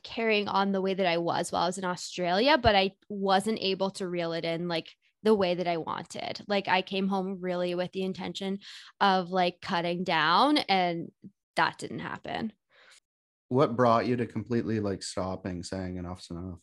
carrying 0.03 0.47
on 0.47 0.71
the 0.71 0.81
way 0.81 0.93
that 0.93 1.05
I 1.05 1.17
was 1.17 1.51
while 1.51 1.63
I 1.63 1.67
was 1.67 1.77
in 1.77 1.85
Australia, 1.85 2.57
but 2.57 2.75
I 2.75 2.91
wasn't 3.09 3.59
able 3.61 3.91
to 3.91 4.07
reel 4.07 4.33
it 4.33 4.45
in 4.45 4.67
like 4.67 4.89
the 5.23 5.33
way 5.33 5.55
that 5.55 5.67
I 5.67 5.77
wanted. 5.77 6.41
Like, 6.47 6.67
I 6.67 6.81
came 6.81 7.07
home 7.07 7.39
really 7.41 7.75
with 7.75 7.91
the 7.91 8.03
intention 8.03 8.59
of 9.01 9.31
like 9.31 9.59
cutting 9.61 10.03
down, 10.03 10.57
and 10.57 11.11
that 11.55 11.77
didn't 11.77 11.99
happen. 11.99 12.53
What 13.49 13.75
brought 13.75 14.07
you 14.07 14.17
to 14.17 14.25
completely 14.25 14.79
like 14.79 15.03
stopping 15.03 15.63
saying 15.63 15.97
enough's 15.97 16.29
enough? 16.29 16.59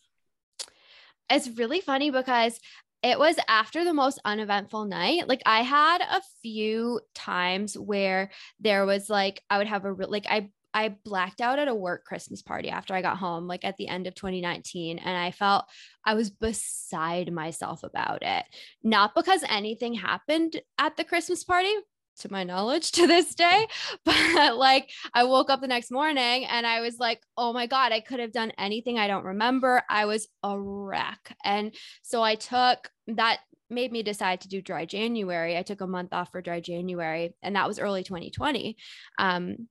It's 1.31 1.49
really 1.57 1.81
funny 1.81 2.11
because 2.11 2.59
it 3.03 3.19
was 3.19 3.37
after 3.49 3.85
the 3.85 3.95
most 3.95 4.21
uneventful 4.25 4.85
night. 4.85 5.29
Like 5.29 5.43
I 5.47 5.63
had 5.63 6.01
a 6.01 6.23
few 6.43 7.01
times 7.15 7.77
where 7.77 8.31
there 8.61 8.87
was 8.87 9.11
like 9.11 9.43
I 9.51 9.59
would 9.59 9.67
have 9.67 9.85
a 9.85 9.93
like 9.93 10.27
I 10.29 10.51
I 10.75 10.97
blacked 11.05 11.41
out 11.41 11.59
at 11.59 11.69
a 11.69 11.75
work 11.75 12.05
Christmas 12.05 12.43
party 12.43 12.71
after 12.71 12.95
I 12.95 13.03
got 13.03 13.19
home, 13.19 13.47
like 13.47 13.65
at 13.65 13.77
the 13.77 13.89
end 13.89 14.07
of 14.07 14.15
2019. 14.15 14.99
And 14.99 15.17
I 15.17 15.31
felt 15.31 15.67
I 16.05 16.15
was 16.15 16.31
beside 16.31 17.31
myself 17.33 17.83
about 17.83 18.23
it. 18.23 18.45
Not 18.83 19.15
because 19.15 19.45
anything 19.49 19.95
happened 19.95 20.61
at 20.79 20.97
the 20.97 21.05
Christmas 21.05 21.45
party, 21.45 21.73
to 22.21 22.33
my 22.33 22.45
knowledge 22.45 22.93
to 22.93 23.07
this 23.07 23.35
day. 23.35 23.67
But 24.05 24.57
like 24.57 24.91
I 25.15 25.25
woke 25.25 25.51
up 25.51 25.61
the 25.61 25.67
next 25.67 25.91
morning 25.91 26.45
and 26.45 26.67
I 26.67 26.81
was 26.81 26.99
like, 26.99 27.23
oh 27.37 27.53
my 27.53 27.67
God, 27.67 27.93
I 27.93 28.01
could 28.01 28.21
have 28.21 28.33
done 28.33 28.53
anything 28.59 28.99
I 28.99 29.09
don't 29.09 29.25
remember. 29.25 29.83
I 29.89 30.07
was 30.07 30.29
a 30.43 30.59
wreck. 30.59 31.37
And 31.45 31.75
so 32.03 32.23
I 32.23 32.35
took 32.35 32.91
that 33.09 33.41
made 33.73 33.91
me 33.91 34.03
decide 34.03 34.43
to 34.43 34.49
do 34.49 34.63
dry 34.63 34.85
January. 34.85 35.57
I 35.57 35.63
took 35.63 35.81
a 35.81 35.87
month 35.87 36.13
off 36.13 36.31
for 36.31 36.43
dry 36.43 36.61
January, 36.61 37.35
and 37.43 37.57
that 37.57 37.67
was 37.67 37.79
early 37.79 38.05
2020. 38.05 38.77
Um, 39.19 39.69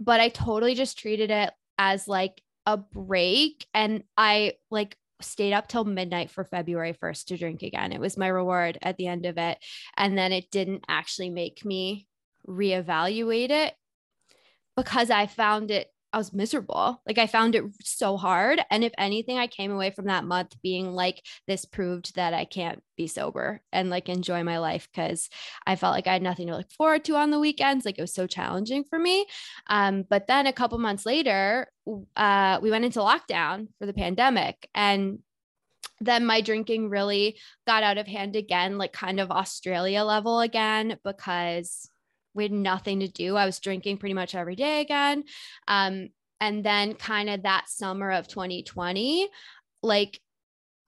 but 0.00 0.20
I 0.20 0.30
totally 0.30 0.74
just 0.74 0.98
treated 0.98 1.30
it 1.30 1.50
as 1.78 2.08
like 2.08 2.42
a 2.64 2.76
break. 2.76 3.66
And 3.72 4.02
I 4.16 4.54
like 4.70 4.96
stayed 5.20 5.52
up 5.52 5.68
till 5.68 5.84
midnight 5.84 6.30
for 6.30 6.44
February 6.44 6.92
1st 6.92 7.26
to 7.26 7.36
drink 7.36 7.62
again. 7.62 7.92
It 7.92 8.00
was 8.00 8.16
my 8.16 8.28
reward 8.28 8.78
at 8.82 8.96
the 8.96 9.06
end 9.06 9.26
of 9.26 9.38
it. 9.38 9.58
And 9.96 10.16
then 10.16 10.32
it 10.32 10.50
didn't 10.50 10.84
actually 10.88 11.30
make 11.30 11.64
me 11.64 12.06
reevaluate 12.46 13.50
it 13.50 13.74
because 14.76 15.10
I 15.10 15.26
found 15.26 15.70
it 15.70 15.88
I 16.12 16.18
was 16.18 16.32
miserable. 16.32 17.02
Like 17.06 17.18
I 17.18 17.26
found 17.26 17.54
it 17.54 17.64
so 17.82 18.16
hard. 18.16 18.60
And 18.70 18.82
if 18.84 18.92
anything, 18.96 19.38
I 19.38 19.46
came 19.46 19.70
away 19.70 19.90
from 19.90 20.06
that 20.06 20.24
month 20.24 20.56
being 20.62 20.92
like, 20.92 21.22
this 21.46 21.64
proved 21.64 22.14
that 22.14 22.32
I 22.32 22.44
can't 22.44 22.82
be 22.96 23.06
sober 23.06 23.60
and 23.72 23.90
like 23.90 24.08
enjoy 24.08 24.42
my 24.42 24.58
life 24.58 24.88
because 24.90 25.28
I 25.66 25.76
felt 25.76 25.92
like 25.92 26.06
I 26.06 26.14
had 26.14 26.22
nothing 26.22 26.46
to 26.46 26.56
look 26.56 26.70
forward 26.72 27.04
to 27.06 27.16
on 27.16 27.30
the 27.30 27.40
weekends. 27.40 27.84
Like 27.84 27.98
it 27.98 28.02
was 28.02 28.14
so 28.14 28.26
challenging 28.26 28.84
for 28.88 28.98
me. 28.98 29.26
Um, 29.66 30.04
but 30.08 30.26
then 30.26 30.46
a 30.46 30.52
couple 30.52 30.78
months 30.78 31.04
later, 31.04 31.68
uh, 32.16 32.60
we 32.62 32.70
went 32.70 32.84
into 32.84 33.00
lockdown 33.00 33.68
for 33.78 33.86
the 33.86 33.92
pandemic 33.92 34.68
and 34.74 35.18
then 36.00 36.26
my 36.26 36.40
drinking 36.40 36.90
really 36.90 37.38
got 37.66 37.82
out 37.82 37.98
of 37.98 38.06
hand 38.06 38.36
again, 38.36 38.78
like 38.78 38.92
kind 38.92 39.20
of 39.20 39.30
Australia 39.30 40.02
level 40.02 40.40
again, 40.40 40.98
because 41.04 41.88
we 42.36 42.44
had 42.44 42.52
nothing 42.52 43.00
to 43.00 43.08
do. 43.08 43.36
I 43.36 43.46
was 43.46 43.58
drinking 43.58 43.98
pretty 43.98 44.14
much 44.14 44.34
every 44.34 44.54
day 44.54 44.80
again. 44.80 45.24
Um, 45.66 46.10
and 46.40 46.62
then 46.62 46.94
kind 46.94 47.30
of 47.30 47.42
that 47.42 47.68
summer 47.68 48.12
of 48.12 48.28
2020, 48.28 49.28
like 49.82 50.20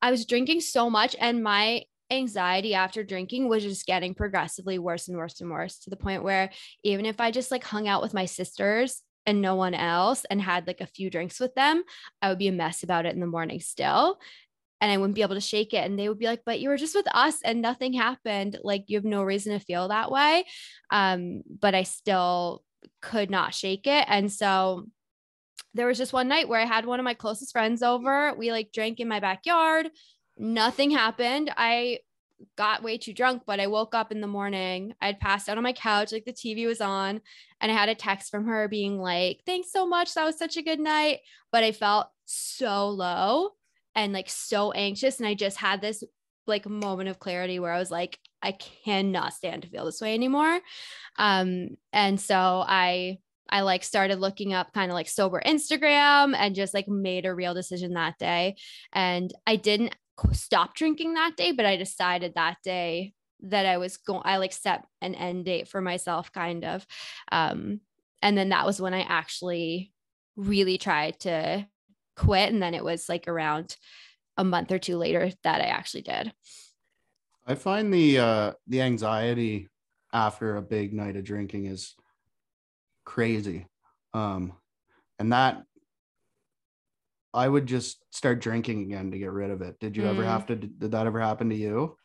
I 0.02 0.10
was 0.10 0.26
drinking 0.26 0.60
so 0.60 0.90
much 0.90 1.16
and 1.18 1.42
my 1.42 1.84
anxiety 2.10 2.74
after 2.74 3.02
drinking 3.02 3.48
was 3.48 3.62
just 3.62 3.86
getting 3.86 4.14
progressively 4.14 4.78
worse 4.78 5.08
and 5.08 5.16
worse 5.16 5.40
and 5.40 5.50
worse 5.50 5.78
to 5.80 5.90
the 5.90 5.96
point 5.96 6.22
where 6.22 6.50
even 6.84 7.06
if 7.06 7.20
I 7.20 7.30
just 7.30 7.50
like 7.50 7.64
hung 7.64 7.88
out 7.88 8.02
with 8.02 8.14
my 8.14 8.26
sisters 8.26 9.02
and 9.26 9.42
no 9.42 9.56
one 9.56 9.74
else 9.74 10.24
and 10.30 10.40
had 10.40 10.66
like 10.66 10.80
a 10.80 10.86
few 10.86 11.10
drinks 11.10 11.40
with 11.40 11.54
them, 11.54 11.82
I 12.22 12.28
would 12.28 12.38
be 12.38 12.48
a 12.48 12.52
mess 12.52 12.82
about 12.82 13.06
it 13.06 13.14
in 13.14 13.20
the 13.20 13.26
morning 13.26 13.60
still 13.60 14.18
and 14.80 14.90
I 14.90 14.96
wouldn't 14.96 15.14
be 15.14 15.22
able 15.22 15.34
to 15.34 15.40
shake 15.40 15.74
it. 15.74 15.84
And 15.84 15.98
they 15.98 16.08
would 16.08 16.18
be 16.18 16.26
like, 16.26 16.42
but 16.44 16.60
you 16.60 16.68
were 16.68 16.76
just 16.76 16.94
with 16.94 17.06
us 17.12 17.40
and 17.44 17.60
nothing 17.60 17.92
happened. 17.92 18.58
Like 18.62 18.84
you 18.86 18.96
have 18.96 19.04
no 19.04 19.22
reason 19.22 19.52
to 19.52 19.64
feel 19.64 19.88
that 19.88 20.10
way. 20.10 20.44
Um, 20.90 21.42
but 21.48 21.74
I 21.74 21.82
still 21.82 22.62
could 23.02 23.30
not 23.30 23.54
shake 23.54 23.86
it. 23.86 24.04
And 24.08 24.30
so 24.30 24.86
there 25.74 25.86
was 25.86 25.98
just 25.98 26.12
one 26.12 26.28
night 26.28 26.48
where 26.48 26.60
I 26.60 26.64
had 26.64 26.86
one 26.86 27.00
of 27.00 27.04
my 27.04 27.14
closest 27.14 27.52
friends 27.52 27.82
over. 27.82 28.34
We 28.34 28.52
like 28.52 28.72
drank 28.72 29.00
in 29.00 29.08
my 29.08 29.20
backyard. 29.20 29.90
Nothing 30.36 30.90
happened. 30.90 31.52
I 31.56 31.98
got 32.56 32.84
way 32.84 32.98
too 32.98 33.12
drunk, 33.12 33.42
but 33.46 33.58
I 33.58 33.66
woke 33.66 33.94
up 33.94 34.12
in 34.12 34.20
the 34.20 34.28
morning. 34.28 34.94
I'd 35.00 35.18
passed 35.18 35.48
out 35.48 35.56
on 35.56 35.64
my 35.64 35.72
couch, 35.72 36.12
like 36.12 36.24
the 36.24 36.32
TV 36.32 36.66
was 36.66 36.80
on, 36.80 37.20
and 37.60 37.72
I 37.72 37.74
had 37.74 37.88
a 37.88 37.96
text 37.96 38.30
from 38.30 38.46
her 38.46 38.68
being 38.68 39.00
like, 39.00 39.40
Thanks 39.44 39.72
so 39.72 39.86
much. 39.86 40.14
That 40.14 40.24
was 40.24 40.38
such 40.38 40.56
a 40.56 40.62
good 40.62 40.78
night. 40.78 41.18
But 41.50 41.64
I 41.64 41.72
felt 41.72 42.08
so 42.26 42.90
low 42.90 43.50
and 43.98 44.12
like 44.12 44.30
so 44.30 44.70
anxious. 44.72 45.18
And 45.18 45.26
I 45.26 45.34
just 45.34 45.56
had 45.56 45.80
this 45.80 46.04
like 46.46 46.66
moment 46.66 47.08
of 47.08 47.18
clarity 47.18 47.58
where 47.58 47.72
I 47.72 47.78
was 47.78 47.90
like, 47.90 48.18
I 48.40 48.52
cannot 48.52 49.34
stand 49.34 49.62
to 49.62 49.68
feel 49.68 49.84
this 49.84 50.00
way 50.00 50.14
anymore. 50.14 50.60
Um, 51.18 51.76
and 51.92 52.20
so 52.20 52.64
I 52.66 53.18
I 53.50 53.62
like 53.62 53.82
started 53.82 54.20
looking 54.20 54.52
up 54.52 54.72
kind 54.72 54.90
of 54.90 54.94
like 54.94 55.08
sober 55.08 55.42
Instagram 55.44 56.34
and 56.36 56.54
just 56.54 56.74
like 56.74 56.86
made 56.86 57.26
a 57.26 57.34
real 57.34 57.54
decision 57.54 57.94
that 57.94 58.18
day. 58.18 58.56
And 58.92 59.32
I 59.46 59.56
didn't 59.56 59.96
stop 60.32 60.74
drinking 60.74 61.14
that 61.14 61.36
day, 61.36 61.52
but 61.52 61.66
I 61.66 61.76
decided 61.76 62.34
that 62.34 62.58
day 62.62 63.14
that 63.40 63.66
I 63.66 63.78
was 63.78 63.96
going, 63.96 64.22
I 64.24 64.36
like 64.36 64.52
set 64.52 64.84
an 65.00 65.14
end 65.14 65.46
date 65.46 65.68
for 65.68 65.80
myself, 65.80 66.30
kind 66.30 66.64
of. 66.64 66.86
Um, 67.32 67.80
and 68.20 68.36
then 68.36 68.50
that 68.50 68.66
was 68.66 68.80
when 68.80 68.94
I 68.94 69.00
actually 69.00 69.92
really 70.36 70.76
tried 70.76 71.18
to 71.20 71.66
quit. 72.18 72.52
And 72.52 72.62
then 72.62 72.74
it 72.74 72.84
was 72.84 73.08
like 73.08 73.28
around 73.28 73.76
a 74.36 74.44
month 74.44 74.70
or 74.70 74.78
two 74.78 74.96
later 74.96 75.30
that 75.44 75.60
I 75.60 75.66
actually 75.66 76.02
did. 76.02 76.32
I 77.46 77.54
find 77.54 77.92
the 77.92 78.18
uh 78.18 78.52
the 78.66 78.82
anxiety 78.82 79.68
after 80.12 80.56
a 80.56 80.62
big 80.62 80.92
night 80.92 81.16
of 81.16 81.24
drinking 81.24 81.66
is 81.66 81.94
crazy. 83.04 83.66
Um 84.12 84.52
and 85.18 85.32
that 85.32 85.62
I 87.38 87.48
would 87.48 87.66
just 87.66 88.04
start 88.10 88.40
drinking 88.40 88.82
again 88.82 89.12
to 89.12 89.18
get 89.18 89.30
rid 89.30 89.50
of 89.50 89.62
it. 89.62 89.78
Did 89.78 89.96
you 89.96 90.02
mm. 90.02 90.10
ever 90.10 90.24
have 90.24 90.46
to 90.46 90.56
did 90.56 90.90
that 90.90 91.06
ever 91.06 91.20
happen 91.20 91.48
to 91.50 91.54
you? 91.54 91.96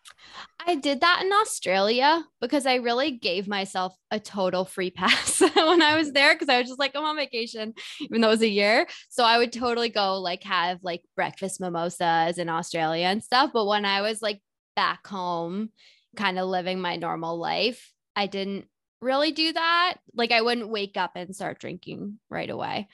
I 0.65 0.75
did 0.75 1.01
that 1.01 1.23
in 1.25 1.33
Australia 1.33 2.23
because 2.39 2.67
I 2.67 2.75
really 2.75 3.11
gave 3.11 3.47
myself 3.47 3.97
a 4.11 4.19
total 4.19 4.63
free 4.63 4.91
pass 4.91 5.41
when 5.55 5.81
I 5.81 5.97
was 5.97 6.11
there 6.11 6.35
because 6.35 6.49
I 6.49 6.59
was 6.59 6.67
just 6.67 6.79
like, 6.79 6.91
I'm 6.95 7.03
on 7.03 7.15
vacation, 7.15 7.73
even 8.01 8.21
though 8.21 8.27
it 8.27 8.31
was 8.31 8.41
a 8.43 8.47
year. 8.47 8.87
So 9.09 9.23
I 9.23 9.39
would 9.39 9.51
totally 9.51 9.89
go 9.89 10.19
like 10.19 10.43
have 10.43 10.79
like 10.83 11.01
breakfast 11.15 11.59
mimosas 11.59 12.37
in 12.37 12.47
Australia 12.47 13.07
and 13.07 13.23
stuff. 13.23 13.49
But 13.53 13.65
when 13.65 13.85
I 13.85 14.01
was 14.01 14.21
like 14.21 14.39
back 14.75 15.07
home, 15.07 15.69
kind 16.15 16.37
of 16.37 16.47
living 16.47 16.79
my 16.79 16.95
normal 16.95 17.39
life, 17.39 17.91
I 18.15 18.27
didn't 18.27 18.67
really 19.01 19.31
do 19.31 19.51
that. 19.51 19.95
Like 20.13 20.31
I 20.31 20.41
wouldn't 20.41 20.69
wake 20.69 20.95
up 20.95 21.13
and 21.15 21.35
start 21.35 21.59
drinking 21.59 22.19
right 22.29 22.49
away. 22.49 22.87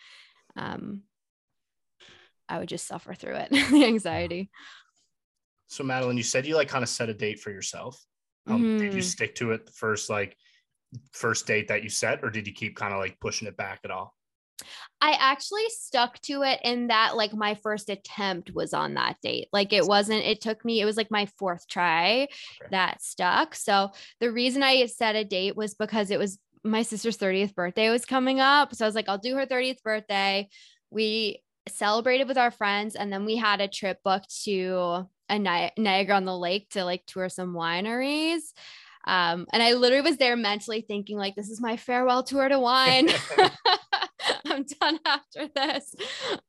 Um, 0.56 1.04
I 2.50 2.60
would 2.60 2.70
just 2.70 2.88
suffer 2.88 3.14
through 3.14 3.36
it, 3.36 3.50
the 3.72 3.86
anxiety. 3.86 4.50
So 5.68 5.84
Madeline, 5.84 6.18
you 6.18 6.24
said 6.24 6.46
you 6.46 6.56
like 6.56 6.68
kind 6.68 6.84
of 6.84 6.90
set 6.90 7.10
a 7.10 7.14
date 7.14 7.40
for 7.40 7.52
yourself. 7.52 8.04
Um, 8.48 8.58
mm-hmm. 8.58 8.78
Did 8.80 8.94
you 8.94 9.00
mm-hmm. 9.00 9.08
stick 9.08 9.36
to 9.36 9.52
it 9.52 9.66
the 9.66 9.72
first 9.72 10.10
like 10.10 10.36
first 11.12 11.46
date 11.46 11.68
that 11.68 11.84
you 11.84 11.90
set, 11.90 12.24
or 12.24 12.30
did 12.30 12.48
you 12.48 12.54
keep 12.54 12.76
kind 12.76 12.94
of 12.94 13.00
like 13.00 13.20
pushing 13.20 13.48
it 13.48 13.56
back 13.56 13.82
at 13.84 13.92
all? 13.92 14.16
I 15.02 15.16
actually 15.20 15.70
stuck 15.70 16.20
to 16.24 16.44
it 16.44 16.60
in 16.64 16.88
that 16.88 17.16
like 17.16 17.34
my 17.34 17.56
first 17.56 17.90
attempt 17.90 18.52
was 18.54 18.74
on 18.74 18.96
that 18.96 19.18
date. 19.22 19.48
Like 19.54 19.72
it 19.72 19.86
wasn't, 19.86 20.26
it 20.26 20.42
took 20.42 20.66
me, 20.66 20.82
it 20.82 20.86
was 20.86 20.98
like 20.98 21.12
my 21.12 21.28
fourth 21.38 21.68
try 21.68 22.24
okay. 22.24 22.70
that 22.72 23.02
stuck. 23.02 23.56
So 23.56 23.92
the 24.20 24.32
reason 24.32 24.62
I 24.62 24.86
set 24.88 25.16
a 25.16 25.24
date 25.24 25.56
was 25.56 25.76
because 25.76 26.12
it 26.12 26.20
was 26.20 26.38
my 26.64 26.82
sister's 26.82 27.18
30th 27.18 27.56
birthday 27.56 27.90
was 27.90 28.06
coming 28.06 28.42
up. 28.42 28.76
So 28.76 28.84
I 28.84 28.88
was 28.88 28.96
like, 28.96 29.08
I'll 29.08 29.18
do 29.18 29.36
her 29.36 29.46
30th 29.46 29.82
birthday. 29.84 30.50
We 30.90 31.42
celebrated 31.70 32.28
with 32.28 32.38
our 32.38 32.52
friends 32.52 32.96
and 32.96 33.12
then 33.12 33.26
we 33.26 33.38
had 33.38 33.62
a 33.62 33.68
trip 33.68 34.00
booked 34.04 34.44
to 34.44 35.08
a 35.30 35.40
Ni- 35.40 35.72
Niagara 35.78 36.16
on 36.16 36.26
the 36.26 36.38
Lake 36.38 36.70
to 36.72 36.84
like 36.84 37.06
tour 37.06 37.30
some 37.30 37.54
wineries. 37.54 38.42
Um, 39.06 39.48
and 39.54 39.64
I 39.64 39.74
literally 39.74 40.08
was 40.08 40.18
there 40.18 40.36
mentally 40.36 40.82
thinking 40.82 41.18
like, 41.18 41.36
this 41.36 41.50
is 41.50 41.62
my 41.62 41.78
farewell 41.78 42.24
tour 42.24 42.50
to 42.50 42.60
wine. 42.60 43.10
I'm 44.46 44.66
done 44.80 45.00
after 45.06 45.48
this. 45.56 45.96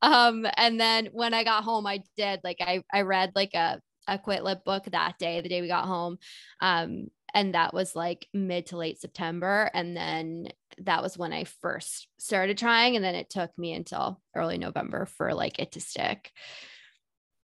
Um, 0.02 0.46
and 0.56 0.80
then 0.80 1.08
when 1.12 1.34
I 1.34 1.44
got 1.44 1.64
home, 1.64 1.86
I 1.86 2.02
did 2.16 2.40
like 2.44 2.58
I 2.60 2.82
I 2.92 3.02
read 3.02 3.32
like 3.34 3.54
a 3.54 3.80
a 4.08 4.18
quit 4.18 4.42
lit 4.42 4.64
book 4.64 4.84
that 4.86 5.18
day, 5.18 5.40
the 5.40 5.48
day 5.48 5.60
we 5.60 5.68
got 5.68 5.84
home. 5.84 6.18
Um, 6.60 7.08
and 7.34 7.54
that 7.54 7.74
was 7.74 7.94
like 7.94 8.26
mid 8.32 8.66
to 8.66 8.76
late 8.76 9.00
September. 9.00 9.70
And 9.74 9.96
then 9.96 10.48
that 10.78 11.02
was 11.02 11.18
when 11.18 11.32
I 11.32 11.44
first 11.44 12.08
started 12.18 12.58
trying. 12.58 12.96
And 12.96 13.04
then 13.04 13.14
it 13.14 13.30
took 13.30 13.56
me 13.58 13.72
until 13.72 14.20
early 14.34 14.58
November 14.58 15.06
for 15.06 15.34
like 15.34 15.58
it 15.58 15.72
to 15.72 15.80
stick. 15.80 16.32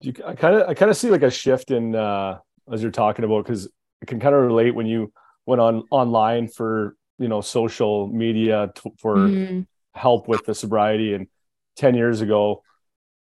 You, 0.00 0.14
I 0.26 0.34
kind 0.34 0.56
of, 0.56 0.68
I 0.68 0.74
kind 0.74 0.90
of 0.90 0.96
see 0.96 1.10
like 1.10 1.22
a 1.22 1.30
shift 1.30 1.70
in, 1.70 1.94
uh, 1.94 2.38
as 2.70 2.82
you're 2.82 2.90
talking 2.90 3.24
about, 3.24 3.44
because 3.44 3.66
it 3.66 4.06
can 4.06 4.20
kind 4.20 4.34
of 4.34 4.42
relate 4.42 4.74
when 4.74 4.86
you 4.86 5.12
went 5.46 5.60
on 5.60 5.84
online 5.90 6.48
for, 6.48 6.96
you 7.18 7.28
know, 7.28 7.40
social 7.40 8.08
media 8.08 8.70
t- 8.74 8.92
for 8.98 9.16
mm-hmm. 9.16 9.60
help 9.94 10.28
with 10.28 10.44
the 10.44 10.54
sobriety. 10.54 11.14
And 11.14 11.28
10 11.76 11.94
years 11.94 12.20
ago, 12.20 12.62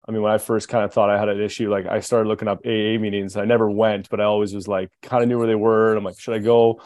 I 0.07 0.13
mean, 0.13 0.23
when 0.23 0.33
I 0.33 0.39
first 0.39 0.69
kind 0.69 0.85
of 0.85 0.93
thought 0.93 1.09
I 1.09 1.19
had 1.19 1.29
an 1.29 1.41
issue, 1.41 1.71
like 1.71 1.87
I 1.87 2.01
started 2.01 2.29
looking 2.29 2.49
up 2.49 2.61
AA 2.65 2.99
meetings. 2.99 3.37
I 3.37 3.47
never 3.47 3.71
went, 3.71 4.11
but 4.11 4.21
I 4.21 4.25
always 4.25 4.55
was 4.55 4.69
like, 4.69 4.91
kind 5.03 5.23
of 5.23 5.29
knew 5.29 5.39
where 5.39 5.47
they 5.47 5.55
were. 5.55 5.91
And 5.91 5.99
I'm 5.99 6.05
like, 6.05 6.21
should 6.21 6.35
I 6.35 6.41
go? 6.41 6.83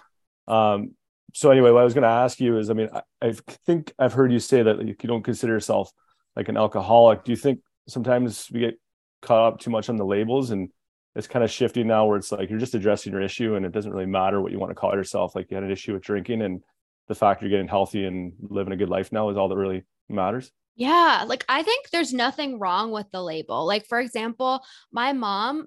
Um, 0.47 0.95
so 1.35 1.51
anyway, 1.51 1.71
what 1.73 1.81
I 1.81 1.85
was 1.85 1.95
going 1.95 2.03
to 2.03 2.09
ask 2.09 2.41
you 2.41 2.59
is, 2.59 2.71
I 2.71 2.75
mean, 2.75 2.89
I, 2.93 3.03
I, 3.21 3.33
think 3.67 3.93
I've 3.99 4.13
heard 4.13 4.33
you 4.33 4.39
say 4.39 4.63
that 4.63 4.87
you 4.87 4.95
don't 4.95 5.23
consider 5.23 5.53
yourself 5.53 5.93
like 6.37 6.49
an 6.49 6.57
alcoholic. 6.57 7.25
Do 7.25 7.33
you 7.33 7.37
think 7.37 7.61
sometimes 7.87 8.49
we 8.53 8.61
get 8.61 8.79
caught 9.21 9.53
up 9.53 9.61
too 9.61 9.71
much 9.71 9.89
on 9.89 9.97
the 9.97 10.07
labels 10.07 10.51
and 10.51 10.71
it's 11.15 11.27
kind 11.27 11.45
of 11.45 11.51
shifting 11.51 11.89
now 11.89 12.07
where 12.07 12.17
it's 12.17 12.31
like 12.31 12.49
you're 12.49 12.59
just 12.59 12.75
addressing 12.75 13.13
your 13.13 13.21
issue 13.21 13.57
and 13.57 13.67
it 13.67 13.73
doesn't 13.73 13.93
really 13.93 14.07
matter 14.07 14.41
what 14.41 14.53
you 14.53 14.59
want 14.59 14.71
to 14.71 14.75
call 14.75 14.95
yourself. 14.95 15.35
Like 15.35 15.51
you 15.51 15.57
had 15.57 15.65
an 15.65 15.71
issue 15.71 15.93
with 15.93 16.03
drinking 16.03 16.43
and 16.43 16.63
the 17.09 17.15
fact 17.15 17.43
you're 17.43 17.51
getting 17.51 17.69
healthy 17.69 18.05
and 18.05 18.35
living 18.41 18.73
a 18.73 18.77
good 18.77 18.89
life 18.89 19.11
now 19.11 19.29
is 19.29 19.37
all 19.37 19.49
that 19.49 19.57
really 19.57 19.85
matters. 20.09 20.53
Yeah, 20.78 21.25
like 21.26 21.44
I 21.49 21.64
think 21.64 21.90
there's 21.90 22.12
nothing 22.14 22.61
wrong 22.61 22.92
with 22.92 23.11
the 23.11 23.20
label. 23.23 23.66
Like 23.66 23.85
for 23.87 23.99
example, 23.99 24.64
my 24.92 25.12
mom 25.12 25.66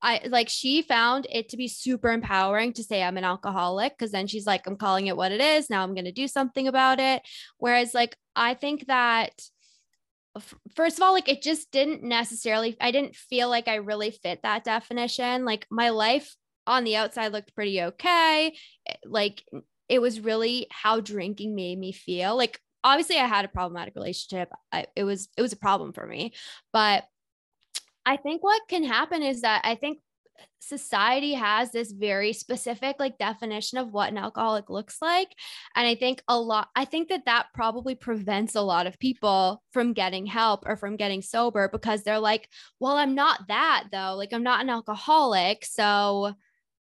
I 0.00 0.20
like 0.28 0.48
she 0.48 0.82
found 0.82 1.26
it 1.30 1.48
to 1.50 1.56
be 1.56 1.68
super 1.68 2.10
empowering 2.10 2.72
to 2.74 2.84
say 2.84 3.02
I'm 3.02 3.16
an 3.16 3.24
alcoholic 3.24 3.98
because 3.98 4.12
then 4.12 4.28
she's 4.28 4.46
like 4.46 4.66
I'm 4.68 4.76
calling 4.76 5.08
it 5.08 5.16
what 5.16 5.32
it 5.32 5.40
is. 5.40 5.68
Now 5.68 5.82
I'm 5.82 5.94
going 5.94 6.06
to 6.06 6.12
do 6.12 6.28
something 6.28 6.68
about 6.68 7.00
it. 7.00 7.22
Whereas 7.58 7.94
like 7.94 8.16
I 8.36 8.54
think 8.54 8.86
that 8.86 9.32
first 10.76 10.98
of 10.98 11.02
all 11.02 11.12
like 11.12 11.28
it 11.28 11.42
just 11.42 11.70
didn't 11.72 12.02
necessarily 12.04 12.76
I 12.80 12.92
didn't 12.92 13.16
feel 13.16 13.48
like 13.48 13.68
I 13.68 13.76
really 13.76 14.12
fit 14.12 14.40
that 14.44 14.64
definition. 14.64 15.44
Like 15.44 15.66
my 15.70 15.90
life 15.90 16.34
on 16.66 16.84
the 16.84 16.96
outside 16.96 17.32
looked 17.32 17.56
pretty 17.56 17.82
okay. 17.82 18.56
Eh, 18.86 18.94
like 19.04 19.42
it 19.88 20.00
was 20.00 20.20
really 20.20 20.68
how 20.70 21.00
drinking 21.00 21.56
made 21.56 21.78
me 21.78 21.92
feel. 21.92 22.36
Like 22.36 22.60
obviously 22.84 23.18
I 23.18 23.26
had 23.26 23.44
a 23.44 23.48
problematic 23.48 23.94
relationship. 23.94 24.50
I, 24.70 24.86
it 24.96 25.04
was 25.04 25.28
it 25.36 25.42
was 25.42 25.52
a 25.52 25.56
problem 25.56 25.92
for 25.92 26.06
me, 26.06 26.32
but 26.72 27.04
I 28.04 28.16
think 28.16 28.42
what 28.42 28.62
can 28.68 28.84
happen 28.84 29.22
is 29.22 29.42
that 29.42 29.62
I 29.64 29.76
think 29.76 29.98
society 30.58 31.34
has 31.34 31.70
this 31.72 31.92
very 31.92 32.32
specific 32.32 32.96
like 32.98 33.18
definition 33.18 33.78
of 33.78 33.92
what 33.92 34.10
an 34.10 34.18
alcoholic 34.18 34.70
looks 34.70 35.00
like. 35.02 35.28
And 35.76 35.86
i 35.86 35.94
think 35.94 36.22
a 36.28 36.38
lot 36.38 36.68
i 36.74 36.84
think 36.84 37.08
that 37.08 37.26
that 37.26 37.46
probably 37.54 37.94
prevents 37.94 38.54
a 38.54 38.60
lot 38.60 38.86
of 38.86 38.98
people 38.98 39.62
from 39.72 39.92
getting 39.92 40.26
help 40.26 40.64
or 40.66 40.76
from 40.76 40.96
getting 40.96 41.22
sober 41.22 41.68
because 41.68 42.02
they're 42.02 42.18
like 42.18 42.48
well 42.80 42.96
i'm 42.96 43.14
not 43.14 43.46
that 43.48 43.84
though. 43.92 44.14
Like 44.16 44.32
i'm 44.32 44.42
not 44.42 44.62
an 44.62 44.70
alcoholic. 44.70 45.64
So 45.64 46.34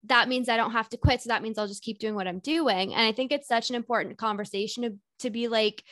that 0.05 0.27
means 0.29 0.49
I 0.49 0.57
don't 0.57 0.71
have 0.71 0.89
to 0.89 0.97
quit. 0.97 1.21
So 1.21 1.29
that 1.29 1.43
means 1.43 1.57
I'll 1.57 1.67
just 1.67 1.83
keep 1.83 1.99
doing 1.99 2.15
what 2.15 2.27
I'm 2.27 2.39
doing. 2.39 2.93
And 2.93 3.01
I 3.01 3.11
think 3.11 3.31
it's 3.31 3.47
such 3.47 3.69
an 3.69 3.75
important 3.75 4.17
conversation 4.17 4.83
to, 4.83 4.93
to 5.19 5.29
be 5.29 5.47
like, 5.47 5.83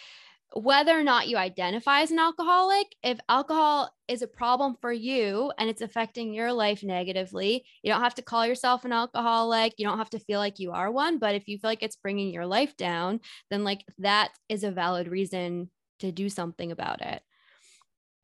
whether 0.54 0.98
or 0.98 1.04
not 1.04 1.28
you 1.28 1.38
identify 1.38 2.02
as 2.02 2.10
an 2.10 2.18
alcoholic, 2.18 2.88
if 3.04 3.20
alcohol 3.30 3.94
is 4.08 4.24
a 4.24 4.28
problem 4.28 4.76
for 4.82 4.92
you 4.92 5.52
and 5.60 5.70
it's 5.70 5.82
affecting 5.82 6.34
your 6.34 6.52
life 6.52 6.82
negatively, 6.82 7.64
you 7.84 7.92
don't 7.92 8.02
have 8.02 8.16
to 8.16 8.24
call 8.24 8.48
yourself 8.48 8.84
an 8.84 8.92
alcoholic. 8.92 9.76
You 9.78 9.86
don't 9.86 10.00
have 10.00 10.10
to 10.12 10.20
feel 10.20 10.40
like 10.40 10.58
you 10.58 10.72
are 10.72 10.92
one. 10.92 11.20
But 11.20 11.36
if 11.36 11.48
you 11.48 11.60
feel 11.60 11.70
like 11.70 11.84
it's 11.84 11.98
bringing 11.98 12.34
your 12.34 12.48
life 12.48 12.76
down, 12.78 13.20
then 13.52 13.64
like 13.64 13.86
that 14.00 14.32
is 14.48 14.64
a 14.64 14.72
valid 14.72 15.08
reason 15.08 15.70
to 16.00 16.12
do 16.12 16.30
something 16.30 16.72
about 16.72 17.02
it. 17.02 17.22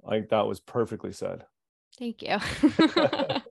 I 0.08 0.12
think 0.12 0.30
that 0.30 0.48
was 0.48 0.60
perfectly 0.60 1.12
said. 1.12 1.46
Thank 2.00 2.24
you. 2.24 2.38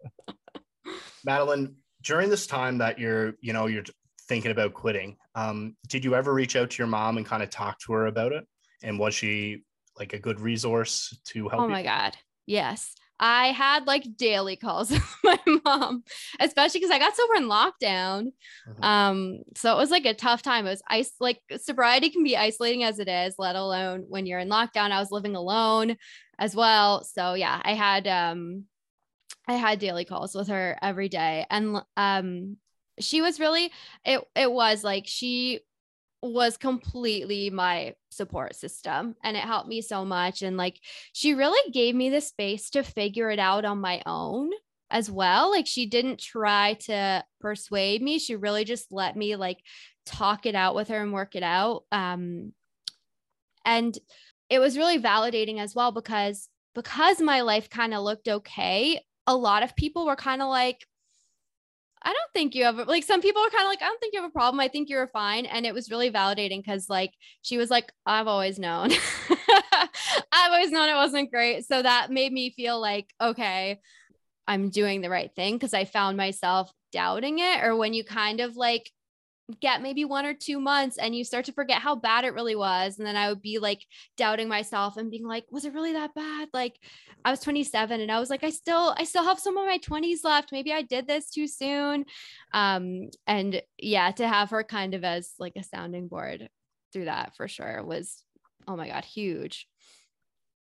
Madeline, 1.25 1.77
during 2.05 2.31
this 2.31 2.47
time 2.47 2.79
that 2.79 2.99
you're, 2.99 3.35
you 3.41 3.53
know, 3.53 3.67
you're 3.67 3.85
thinking 4.29 4.51
about 4.51 4.75
quitting, 4.75 5.17
um, 5.35 5.77
did 5.89 6.05
you 6.05 6.15
ever 6.15 6.33
reach 6.33 6.57
out 6.57 6.71
to 6.71 6.79
your 6.79 6.87
mom 6.87 7.17
and 7.17 7.27
kind 7.27 7.43
of 7.43 7.51
talk 7.51 7.79
to 7.81 7.93
her 7.93 8.07
about 8.07 8.33
it? 8.33 8.47
And 8.83 8.99
was 8.99 9.15
she 9.15 9.65
like 9.99 10.13
a 10.13 10.19
good 10.19 10.41
resource 10.41 11.19
to 11.27 11.49
help? 11.49 11.63
Oh 11.63 11.69
my 11.69 11.81
you? 11.81 11.87
God. 11.87 12.17
Yes. 12.47 12.95
I 13.21 13.49
had 13.49 13.87
like 13.87 14.17
daily 14.17 14.57
calls 14.57 14.91
with 14.91 15.03
my 15.23 15.39
mom, 15.65 16.03
especially 16.41 16.81
because 16.81 16.91
I 16.91 16.99
got 16.99 17.17
sober 17.17 17.35
in 17.37 17.45
lockdown. 17.45 18.33
Mm-hmm. 18.69 18.85
Um, 18.85 19.39
so 19.55 19.73
it 19.73 19.79
was 19.79 19.91
like 19.91 20.05
a 20.05 20.15
tough 20.15 20.43
time. 20.43 20.67
It 20.67 20.71
was 20.71 20.83
ice 20.89 21.13
like 21.21 21.41
sobriety 21.59 22.11
can 22.11 22.25
be 22.25 22.37
isolating 22.37 22.83
as 22.83 22.99
it 22.99 23.09
is, 23.09 23.37
let 23.39 23.57
alone 23.57 24.05
when 24.09 24.27
you're 24.27 24.41
in 24.41 24.49
lockdown. 24.49 24.91
I 24.91 24.99
was 24.99 25.13
living 25.13 25.37
alone 25.37 25.97
as 26.39 26.57
well. 26.57 27.05
So 27.05 27.35
yeah, 27.35 27.61
I 27.65 27.75
had 27.75 28.09
um 28.09 28.65
I 29.47 29.55
had 29.55 29.79
daily 29.79 30.05
calls 30.05 30.35
with 30.35 30.49
her 30.49 30.79
every 30.81 31.09
day. 31.09 31.47
And 31.51 31.83
um 31.97 32.57
she 33.01 33.21
was 33.21 33.41
really 33.41 33.71
it 34.05 34.21
it 34.37 34.51
was 34.51 34.85
like 34.85 35.05
she 35.07 35.61
was 36.23 36.57
completely 36.57 37.51
my 37.51 37.95
support 38.11 38.57
system 38.57 39.15
and 39.23 39.37
it 39.37 39.43
helped 39.43 39.69
me 39.69 39.83
so 39.83 40.05
much 40.05 40.41
and 40.41 40.57
like 40.57 40.81
she 41.13 41.35
really 41.35 41.71
gave 41.71 41.95
me 41.95 42.09
the 42.09 42.21
space 42.21 42.71
to 42.71 42.83
figure 42.83 43.31
it 43.31 43.39
out 43.39 43.67
on 43.67 43.79
my 43.79 44.01
own 44.07 44.51
as 44.91 45.11
well 45.11 45.51
like 45.51 45.67
she 45.67 45.85
didn't 45.85 46.19
try 46.19 46.75
to 46.75 47.23
persuade 47.41 48.01
me 48.01 48.19
she 48.19 48.37
really 48.37 48.65
just 48.65 48.91
let 48.91 49.17
me 49.17 49.37
like 49.37 49.59
talk 50.07 50.47
it 50.47 50.55
out 50.55 50.75
with 50.75 50.89
her 50.89 51.03
and 51.03 51.13
work 51.13 51.35
it 51.35 51.43
out 51.43 51.83
um 51.93 52.53
and 53.67 53.99
it 54.49 54.61
was 54.61 54.79
really 54.79 54.99
validating 54.99 55.59
as 55.59 55.75
well 55.75 55.93
because 55.93 56.49
because 56.75 57.21
my 57.21 57.43
life 57.43 57.69
kind 57.69 57.93
of 57.93 58.03
looked 58.03 58.29
okay 58.29 59.01
a 59.27 59.37
lot 59.37 59.63
of 59.63 59.77
people 59.77 60.07
were 60.07 60.17
kind 60.17 60.43
of 60.43 60.49
like, 60.49 60.87
I 62.03 62.13
don't 62.13 62.33
think 62.35 62.55
you 62.55 62.65
have 62.65 62.77
like 62.77 63.03
some 63.03 63.23
people 63.23 63.41
are 63.43 63.51
kind 63.51 63.63
of 63.65 63.69
like, 63.69 63.83
I 63.83 63.87
don't 63.87 63.99
think 63.99 64.13
you 64.13 64.21
have 64.21 64.29
a 64.29 64.33
problem. 64.33 64.61
I 64.61 64.69
think 64.69 64.91
you're 64.91 65.07
fine. 65.09 65.47
And 65.47 65.65
it 65.65 65.73
was 65.73 65.91
really 65.91 66.11
validating 66.11 66.63
because 66.63 66.91
like 66.91 67.13
she 67.41 67.57
was 67.57 67.71
like, 67.71 67.91
I've 68.05 68.27
always 68.27 68.59
known. 68.59 68.91
I've 70.33 70.53
always 70.53 70.71
known 70.71 70.91
it 70.91 70.95
wasn't 70.95 71.31
great. 71.31 71.65
So 71.65 71.81
that 71.81 72.11
made 72.11 72.33
me 72.33 72.51
feel 72.51 72.79
like, 72.79 73.07
okay, 73.21 73.81
I'm 74.47 74.69
doing 74.69 75.01
the 75.01 75.09
right 75.09 75.31
thing 75.35 75.55
because 75.55 75.73
I 75.73 75.87
found 75.87 76.19
myself 76.19 76.71
doubting 76.93 77.39
it. 77.39 77.65
Or 77.65 77.75
when 77.75 77.95
you 77.95 78.05
kind 78.05 78.41
of 78.41 78.55
like 78.55 78.91
get 79.61 79.83
maybe 79.83 80.05
one 80.05 80.25
or 80.25 80.33
two 80.33 80.59
months 80.59 80.97
and 80.97 81.15
you 81.15 81.23
start 81.23 81.45
to 81.45 81.53
forget 81.53 81.83
how 81.83 81.95
bad 81.95 82.25
it 82.25 82.33
really 82.33 82.57
was. 82.57 82.99
And 82.99 83.07
then 83.07 83.17
I 83.17 83.29
would 83.29 83.43
be 83.43 83.59
like 83.59 83.85
doubting 84.17 84.49
myself 84.49 84.97
and 84.97 85.11
being 85.11 85.27
like, 85.27 85.45
was 85.51 85.65
it 85.65 85.75
really 85.75 85.93
that 85.93 86.15
bad? 86.15 86.49
Like 86.55 86.79
I 87.25 87.31
was 87.31 87.41
27 87.41 88.01
and 88.01 88.11
I 88.11 88.21
was 88.21 88.31
like, 88.31 88.43
I 88.43 88.51
still, 88.51 88.95
I 88.97 89.05
still 89.05 89.25
have 89.25 89.39
some 89.39 89.59
of 89.59 89.67
my 89.67 89.79
20s 89.79 90.25
left. 90.25 90.53
Maybe 90.53 90.73
I 90.73 90.83
did 90.83 91.07
this 91.07 91.31
too 91.31 91.47
soon. 91.47 92.07
Um, 92.55 93.11
and 93.27 93.61
yeah, 93.79 94.11
to 94.13 94.27
have 94.27 94.51
her 94.51 94.65
kind 94.65 94.95
of 94.95 95.05
as 95.05 95.33
like 95.39 95.57
a 95.57 95.63
sounding 95.63 96.09
board 96.09 96.49
through 96.93 97.07
that 97.07 97.37
for 97.37 97.47
sure 97.47 97.85
was, 97.85 98.23
oh 98.67 98.77
my 98.77 98.89
God, 98.89 99.05
huge. 99.05 99.69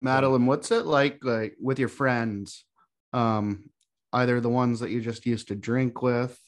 Madeline, 0.02 0.48
what's 0.48 0.72
it 0.72 0.86
like, 0.86 1.24
like 1.24 1.56
with 1.62 1.78
your 1.78 1.90
friends? 1.90 2.66
Um, 3.14 3.70
either 4.12 4.40
the 4.40 4.50
ones 4.50 4.80
that 4.80 4.90
you 4.90 5.02
just 5.02 5.26
used 5.26 5.50
to 5.50 5.56
drink 5.56 6.02
with 6.02 6.40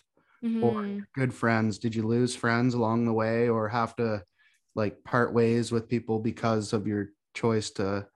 mm-hmm. 0.43 0.63
or 0.63 1.07
good 1.15 1.33
friends? 1.33 1.77
Did 1.77 1.95
you 1.95 2.03
lose 2.03 2.35
friends 2.35 2.73
along 2.73 3.05
the 3.05 3.13
way 3.13 3.49
or 3.49 3.67
have 3.69 3.95
to 3.97 4.23
like 4.75 5.03
part 5.03 5.33
ways 5.33 5.71
with 5.71 5.89
people 5.89 6.19
because 6.19 6.73
of 6.73 6.87
your 6.87 7.09
choice 7.33 7.71
to 7.71 8.07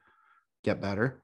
get 0.63 0.81
better? 0.81 1.23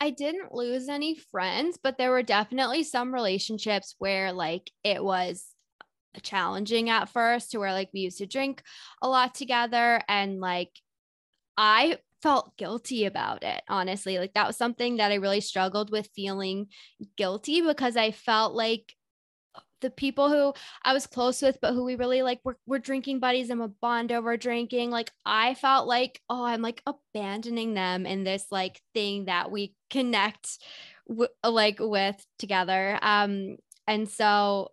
I 0.00 0.10
didn't 0.10 0.52
lose 0.52 0.88
any 0.88 1.14
friends, 1.14 1.78
but 1.80 1.96
there 1.96 2.10
were 2.10 2.24
definitely 2.24 2.82
some 2.82 3.14
relationships 3.14 3.94
where 3.98 4.32
like 4.32 4.70
it 4.82 5.02
was 5.02 5.46
challenging 6.22 6.90
at 6.90 7.08
first 7.08 7.52
to 7.52 7.58
where 7.58 7.72
like 7.72 7.90
we 7.94 8.00
used 8.00 8.18
to 8.18 8.26
drink 8.26 8.62
a 9.00 9.08
lot 9.08 9.34
together 9.34 10.02
and 10.08 10.40
like 10.40 10.70
I 11.56 11.98
felt 12.20 12.56
guilty 12.56 13.04
about 13.04 13.42
it 13.42 13.62
honestly. 13.68 14.18
Like 14.18 14.34
that 14.34 14.46
was 14.46 14.56
something 14.56 14.96
that 14.96 15.12
I 15.12 15.16
really 15.16 15.40
struggled 15.40 15.90
with 15.90 16.10
feeling 16.14 16.66
guilty 17.16 17.60
because 17.60 17.96
I 17.96 18.10
felt 18.10 18.54
like 18.54 18.94
the 19.82 19.90
people 19.90 20.30
who 20.30 20.54
I 20.82 20.94
was 20.94 21.06
close 21.06 21.42
with, 21.42 21.58
but 21.60 21.74
who 21.74 21.84
we 21.84 21.96
really 21.96 22.22
like 22.22 22.40
we're, 22.44 22.54
we're 22.66 22.78
drinking 22.78 23.20
buddies 23.20 23.50
and 23.50 23.60
a 23.60 23.68
bond 23.68 24.10
over 24.12 24.36
drinking. 24.36 24.90
Like 24.90 25.10
I 25.26 25.54
felt 25.54 25.86
like, 25.86 26.20
oh, 26.30 26.44
I'm 26.44 26.62
like 26.62 26.82
abandoning 26.86 27.74
them 27.74 28.06
in 28.06 28.24
this 28.24 28.46
like 28.50 28.80
thing 28.94 29.26
that 29.26 29.50
we 29.50 29.74
connect 29.90 30.58
w- 31.08 31.28
like 31.44 31.76
with 31.78 32.24
together. 32.38 32.98
Um, 33.02 33.56
and 33.86 34.08
so 34.08 34.70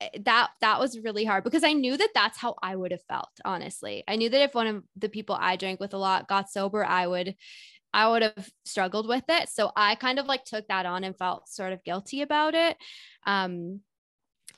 eh, 0.00 0.08
that 0.24 0.50
that 0.60 0.80
was 0.80 0.98
really 0.98 1.24
hard 1.24 1.44
because 1.44 1.64
I 1.64 1.72
knew 1.72 1.96
that 1.96 2.10
that's 2.14 2.38
how 2.38 2.56
I 2.62 2.76
would 2.76 2.90
have 2.90 3.04
felt. 3.08 3.30
Honestly, 3.44 4.04
I 4.06 4.16
knew 4.16 4.28
that 4.28 4.42
if 4.42 4.54
one 4.54 4.66
of 4.66 4.84
the 4.96 5.08
people 5.08 5.36
I 5.38 5.56
drank 5.56 5.80
with 5.80 5.94
a 5.94 5.98
lot 5.98 6.28
got 6.28 6.50
sober, 6.50 6.84
I 6.84 7.06
would 7.06 7.34
I 7.94 8.08
would 8.10 8.22
have 8.22 8.50
struggled 8.64 9.06
with 9.06 9.24
it. 9.28 9.48
So 9.48 9.70
I 9.76 9.94
kind 9.94 10.18
of 10.18 10.26
like 10.26 10.44
took 10.44 10.66
that 10.66 10.84
on 10.84 11.04
and 11.04 11.16
felt 11.16 11.48
sort 11.48 11.72
of 11.72 11.84
guilty 11.84 12.22
about 12.22 12.54
it. 12.54 12.76
Um, 13.24 13.80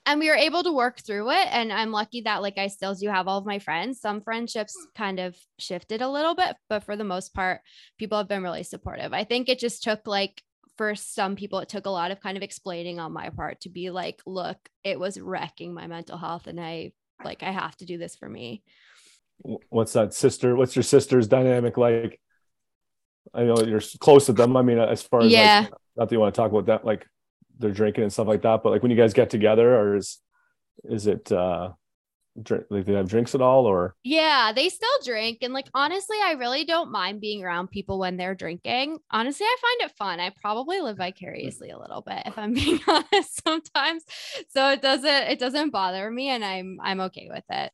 and 0.06 0.20
we 0.20 0.28
were 0.28 0.36
able 0.36 0.62
to 0.62 0.72
work 0.72 1.00
through 1.00 1.30
it 1.30 1.48
and 1.50 1.72
i'm 1.72 1.90
lucky 1.90 2.22
that 2.22 2.42
like 2.42 2.58
i 2.58 2.68
still 2.68 2.94
do 2.94 3.08
have 3.08 3.28
all 3.28 3.38
of 3.38 3.46
my 3.46 3.58
friends. 3.58 4.00
Some 4.00 4.20
friendships 4.20 4.74
kind 4.96 5.18
of 5.20 5.36
shifted 5.58 6.00
a 6.00 6.08
little 6.08 6.34
bit 6.34 6.56
but 6.68 6.84
for 6.84 6.96
the 6.96 7.04
most 7.04 7.34
part 7.34 7.60
people 7.98 8.18
have 8.18 8.28
been 8.28 8.42
really 8.42 8.62
supportive. 8.62 9.12
I 9.12 9.24
think 9.24 9.48
it 9.48 9.58
just 9.58 9.82
took 9.82 10.06
like 10.06 10.42
for 10.78 10.94
some 10.94 11.36
people 11.36 11.58
it 11.58 11.68
took 11.68 11.86
a 11.86 11.90
lot 11.90 12.10
of 12.10 12.20
kind 12.20 12.36
of 12.36 12.42
explaining 12.42 13.00
on 13.00 13.12
my 13.12 13.30
part 13.30 13.60
to 13.62 13.68
be 13.68 13.90
like 13.90 14.20
look 14.26 14.58
it 14.84 15.00
was 15.00 15.18
wrecking 15.18 15.72
my 15.72 15.86
mental 15.86 16.18
health 16.18 16.46
and 16.46 16.60
i 16.60 16.92
like 17.24 17.42
i 17.42 17.50
have 17.50 17.74
to 17.76 17.86
do 17.86 17.98
this 17.98 18.16
for 18.16 18.28
me. 18.28 18.62
What's 19.68 19.92
that 19.94 20.14
sister 20.14 20.56
what's 20.56 20.76
your 20.76 20.82
sister's 20.82 21.28
dynamic 21.28 21.76
like? 21.76 22.20
I 23.34 23.42
know 23.42 23.58
you're 23.58 23.80
close 23.98 24.26
to 24.26 24.32
them. 24.32 24.56
I 24.56 24.62
mean 24.62 24.78
as 24.78 25.02
far 25.02 25.22
as 25.22 25.32
yeah. 25.32 25.60
like, 25.62 25.70
not 25.96 26.08
that 26.08 26.14
you 26.14 26.20
want 26.20 26.34
to 26.34 26.40
talk 26.40 26.50
about 26.50 26.66
that 26.66 26.84
like 26.84 27.06
they're 27.58 27.70
drinking 27.70 28.04
and 28.04 28.12
stuff 28.12 28.26
like 28.26 28.42
that. 28.42 28.62
But 28.62 28.70
like 28.70 28.82
when 28.82 28.90
you 28.90 28.96
guys 28.96 29.12
get 29.12 29.30
together, 29.30 29.74
or 29.76 29.96
is 29.96 30.18
is 30.84 31.06
it 31.06 31.30
uh 31.32 31.72
drink? 32.42 32.64
Like, 32.70 32.84
they 32.84 32.94
have 32.94 33.08
drinks 33.08 33.34
at 33.34 33.40
all, 33.40 33.66
or 33.66 33.94
Yeah, 34.04 34.52
they 34.54 34.68
still 34.68 34.88
drink. 35.04 35.38
And 35.42 35.52
like, 35.52 35.68
honestly, 35.74 36.16
I 36.22 36.32
really 36.32 36.64
don't 36.64 36.90
mind 36.90 37.20
being 37.20 37.42
around 37.42 37.70
people 37.70 37.98
when 37.98 38.16
they're 38.16 38.34
drinking. 38.34 38.98
Honestly, 39.10 39.46
I 39.46 39.56
find 39.60 39.90
it 39.90 39.96
fun. 39.96 40.20
I 40.20 40.32
probably 40.40 40.80
live 40.80 40.98
vicariously 40.98 41.70
a 41.70 41.78
little 41.78 42.02
bit 42.02 42.22
if 42.26 42.38
I'm 42.38 42.54
being 42.54 42.80
honest 42.88 43.42
sometimes. 43.44 44.04
So 44.50 44.70
it 44.70 44.82
doesn't, 44.82 45.04
it 45.06 45.38
doesn't 45.38 45.70
bother 45.70 46.10
me 46.10 46.28
and 46.28 46.44
I'm, 46.44 46.78
I'm 46.82 47.00
okay 47.02 47.28
with 47.30 47.44
it. 47.50 47.72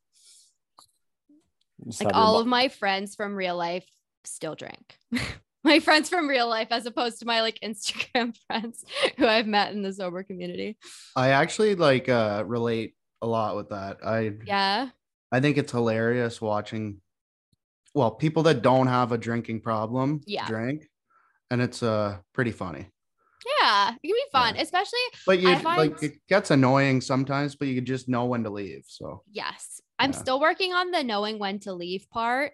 just 1.85 2.03
Like 2.03 2.15
all 2.15 2.39
of 2.39 2.47
my 2.47 2.69
friends 2.69 3.15
from 3.15 3.35
real 3.35 3.57
life 3.57 3.87
still 4.23 4.55
drink. 4.55 4.97
my 5.63 5.79
friends 5.79 6.09
from 6.09 6.27
real 6.27 6.47
life, 6.47 6.67
as 6.71 6.85
opposed 6.85 7.19
to 7.19 7.25
my 7.25 7.41
like 7.41 7.59
Instagram 7.63 8.35
friends 8.47 8.83
who 9.17 9.25
I've 9.27 9.47
met 9.47 9.73
in 9.73 9.81
the 9.81 9.93
sober 9.93 10.23
community. 10.23 10.77
I 11.15 11.29
actually 11.29 11.75
like 11.75 12.09
uh 12.09 12.43
relate 12.45 12.95
a 13.21 13.27
lot 13.27 13.55
with 13.55 13.69
that. 13.69 13.97
I 14.05 14.33
Yeah. 14.45 14.89
I 15.31 15.39
think 15.39 15.57
it's 15.57 15.71
hilarious 15.71 16.41
watching 16.41 17.01
well, 17.95 18.11
people 18.11 18.43
that 18.43 18.61
don't 18.63 18.87
have 18.87 19.11
a 19.11 19.17
drinking 19.17 19.61
problem 19.61 20.21
Yeah. 20.25 20.47
drink. 20.47 20.89
And 21.51 21.61
it's 21.61 21.83
uh 21.83 22.17
pretty 22.33 22.51
funny. 22.51 22.87
Yeah. 23.61 23.89
It 24.01 24.07
can 24.07 24.15
be 24.15 24.23
fun, 24.31 24.55
Yeah. 24.55 24.61
especially 24.61 24.99
But 25.25 25.39
you 25.39 25.55
find- 25.59 25.77
like 25.91 26.01
it 26.03 26.13
gets 26.27 26.49
annoying 26.51 27.01
sometimes, 27.01 27.55
but 27.55 27.67
you 27.67 27.81
just 27.81 28.07
know 28.09 28.25
when 28.25 28.43
to 28.43 28.49
leave. 28.49 28.85
So 28.87 29.23
Yes. 29.31 29.79
I'm 29.99 30.11
Yeah. 30.11 30.17
still 30.17 30.39
working 30.39 30.73
on 30.73 30.91
the 30.91 31.03
knowing 31.03 31.39
when 31.39 31.59
to 31.59 31.73
leave 31.73 32.09
part. 32.09 32.53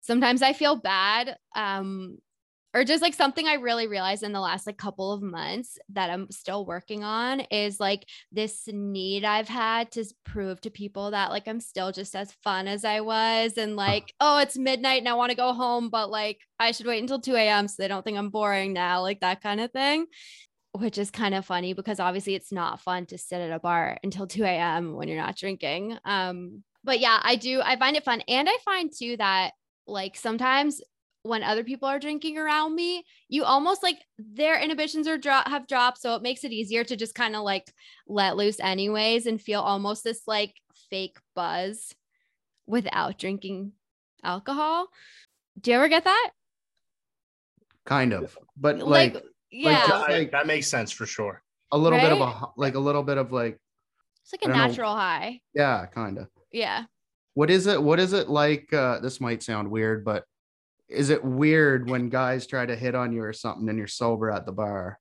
Sometimes 0.00 0.42
I 0.42 0.52
feel 0.52 0.76
bad. 0.76 1.36
Um, 1.56 2.18
or 2.74 2.82
just 2.84 3.02
like 3.02 3.14
something 3.14 3.46
I 3.46 3.54
really 3.54 3.86
realized 3.86 4.24
in 4.24 4.32
the 4.32 4.40
last 4.40 4.66
like 4.66 4.76
couple 4.76 5.12
of 5.12 5.22
months 5.22 5.78
that 5.90 6.10
I'm 6.10 6.28
still 6.32 6.66
working 6.66 7.04
on 7.04 7.40
is 7.40 7.78
like 7.78 8.04
this 8.32 8.66
need 8.66 9.24
I've 9.24 9.48
had 9.48 9.92
to 9.92 10.04
prove 10.24 10.60
to 10.62 10.70
people 10.70 11.12
that 11.12 11.30
like 11.30 11.46
I'm 11.46 11.60
still 11.60 11.92
just 11.92 12.16
as 12.16 12.32
fun 12.42 12.66
as 12.66 12.84
I 12.84 13.00
was 13.00 13.56
and 13.56 13.76
like, 13.76 14.12
oh, 14.18 14.38
it's 14.38 14.58
midnight 14.58 14.98
and 14.98 15.08
I 15.08 15.14
want 15.14 15.30
to 15.30 15.36
go 15.36 15.52
home, 15.52 15.88
but 15.88 16.10
like 16.10 16.40
I 16.58 16.72
should 16.72 16.86
wait 16.86 17.00
until 17.00 17.20
2 17.20 17.36
a.m. 17.36 17.68
so 17.68 17.76
they 17.78 17.88
don't 17.88 18.04
think 18.04 18.18
I'm 18.18 18.30
boring 18.30 18.72
now, 18.72 19.02
like 19.02 19.20
that 19.20 19.40
kind 19.40 19.60
of 19.60 19.70
thing 19.70 20.06
which 20.76 20.98
is 20.98 21.08
kind 21.08 21.36
of 21.36 21.46
funny 21.46 21.72
because 21.72 22.00
obviously 22.00 22.34
it's 22.34 22.50
not 22.50 22.80
fun 22.80 23.06
to 23.06 23.16
sit 23.16 23.40
at 23.40 23.52
a 23.52 23.60
bar 23.60 23.96
until 24.02 24.26
2 24.26 24.42
a.m. 24.42 24.94
when 24.94 25.06
you're 25.06 25.16
not 25.16 25.36
drinking. 25.36 25.96
Um, 26.04 26.64
but 26.82 26.98
yeah, 26.98 27.20
I 27.22 27.36
do, 27.36 27.62
I 27.64 27.76
find 27.76 27.96
it 27.96 28.02
fun. 28.02 28.22
And 28.26 28.48
I 28.48 28.56
find 28.64 28.92
too 28.92 29.16
that 29.18 29.52
like 29.86 30.16
sometimes 30.16 30.80
when 31.24 31.42
other 31.42 31.64
people 31.64 31.88
are 31.88 31.98
drinking 31.98 32.38
around 32.38 32.74
me, 32.74 33.02
you 33.28 33.44
almost 33.44 33.82
like 33.82 33.96
their 34.18 34.60
inhibitions 34.62 35.08
are 35.08 35.18
drop 35.18 35.48
have 35.48 35.66
dropped. 35.66 36.00
So 36.00 36.14
it 36.14 36.22
makes 36.22 36.44
it 36.44 36.52
easier 36.52 36.84
to 36.84 36.96
just 36.96 37.14
kind 37.14 37.34
of 37.34 37.42
like 37.42 37.72
let 38.06 38.36
loose 38.36 38.60
anyways 38.60 39.26
and 39.26 39.40
feel 39.40 39.60
almost 39.60 40.04
this 40.04 40.22
like 40.26 40.54
fake 40.90 41.16
buzz 41.34 41.94
without 42.66 43.18
drinking 43.18 43.72
alcohol. 44.22 44.88
Do 45.60 45.70
you 45.70 45.76
ever 45.78 45.88
get 45.88 46.04
that? 46.04 46.30
kind 47.86 48.12
of. 48.12 48.36
But 48.56 48.78
like, 48.78 49.22
yeah, 49.50 49.86
just 49.86 50.08
like- 50.08 50.30
that 50.32 50.46
makes 50.46 50.68
sense 50.68 50.90
for 50.90 51.06
sure. 51.06 51.42
a 51.72 51.78
little 51.78 51.98
bit 51.98 52.12
of 52.12 52.20
a 52.20 52.46
like 52.56 52.74
a 52.74 52.78
little 52.78 53.02
bit 53.02 53.18
of 53.18 53.32
like 53.32 53.58
it's 54.22 54.32
like 54.32 54.42
a 54.42 54.46
don't 54.46 54.56
know. 54.56 54.66
natural 54.66 54.94
high. 54.94 55.40
yeah, 55.54 55.86
kind 55.86 56.18
of. 56.18 56.28
Yeah. 56.52 56.84
What 57.34 57.50
is 57.50 57.66
it? 57.66 57.82
What 57.82 57.98
is 57.98 58.12
it 58.12 58.28
like? 58.28 58.72
Uh, 58.72 59.00
this 59.00 59.20
might 59.20 59.42
sound 59.42 59.70
weird, 59.70 60.04
but 60.04 60.24
is 60.88 61.10
it 61.10 61.24
weird 61.24 61.88
when 61.88 62.08
guys 62.08 62.46
try 62.46 62.66
to 62.66 62.76
hit 62.76 62.94
on 62.94 63.12
you 63.12 63.22
or 63.22 63.32
something 63.32 63.68
and 63.68 63.78
you're 63.78 63.86
sober 63.86 64.30
at 64.30 64.46
the 64.46 64.52
bar? 64.52 64.98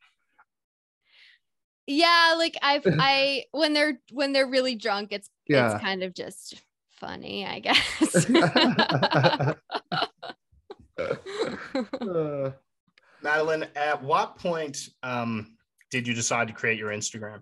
Yeah, 1.88 2.36
like 2.38 2.56
I've 2.62 2.84
I 3.00 3.44
when 3.52 3.74
they're 3.74 4.00
when 4.12 4.32
they're 4.34 4.48
really 4.48 4.76
drunk, 4.76 5.10
it's 5.12 5.30
Yeah. 5.48 5.74
it's 5.74 5.82
kind 5.84 6.04
of 6.04 6.14
just 6.14 6.62
funny, 7.00 7.46
I 7.46 7.60
guess. 7.60 8.30
Uh, 12.02 12.52
Madeline, 13.22 13.66
at 13.76 14.04
what 14.04 14.38
point 14.38 14.90
um, 15.02 15.58
did 15.92 16.08
you 16.08 16.14
decide 16.14 16.48
to 16.50 16.54
create 16.54 16.78
your 16.78 16.90
Instagram? 16.92 17.42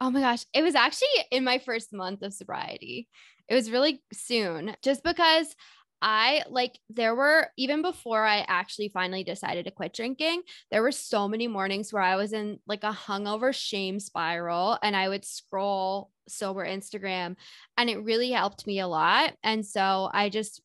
oh 0.00 0.10
my 0.12 0.20
gosh, 0.20 0.44
it 0.54 0.62
was 0.62 0.76
actually 0.76 1.08
in 1.32 1.42
my 1.42 1.58
first 1.58 1.92
month 1.92 2.22
of 2.22 2.32
sobriety. 2.32 3.08
It 3.48 3.54
was 3.56 3.68
really 3.68 4.00
soon, 4.12 4.76
just 4.80 5.02
because 5.02 5.56
I 6.00 6.44
like 6.48 6.78
there 6.90 7.14
were 7.14 7.48
even 7.56 7.82
before 7.82 8.24
I 8.24 8.44
actually 8.46 8.88
finally 8.88 9.24
decided 9.24 9.64
to 9.64 9.70
quit 9.70 9.92
drinking, 9.92 10.42
there 10.70 10.82
were 10.82 10.92
so 10.92 11.28
many 11.28 11.48
mornings 11.48 11.92
where 11.92 12.02
I 12.02 12.16
was 12.16 12.32
in 12.32 12.60
like 12.66 12.84
a 12.84 12.92
hungover 12.92 13.54
shame 13.54 13.98
spiral 13.98 14.78
and 14.82 14.94
I 14.94 15.08
would 15.08 15.24
scroll 15.24 16.10
sober 16.28 16.64
Instagram 16.64 17.36
and 17.76 17.90
it 17.90 18.04
really 18.04 18.30
helped 18.30 18.66
me 18.66 18.80
a 18.80 18.86
lot. 18.88 19.34
And 19.42 19.66
so 19.66 20.08
I 20.12 20.28
just 20.28 20.62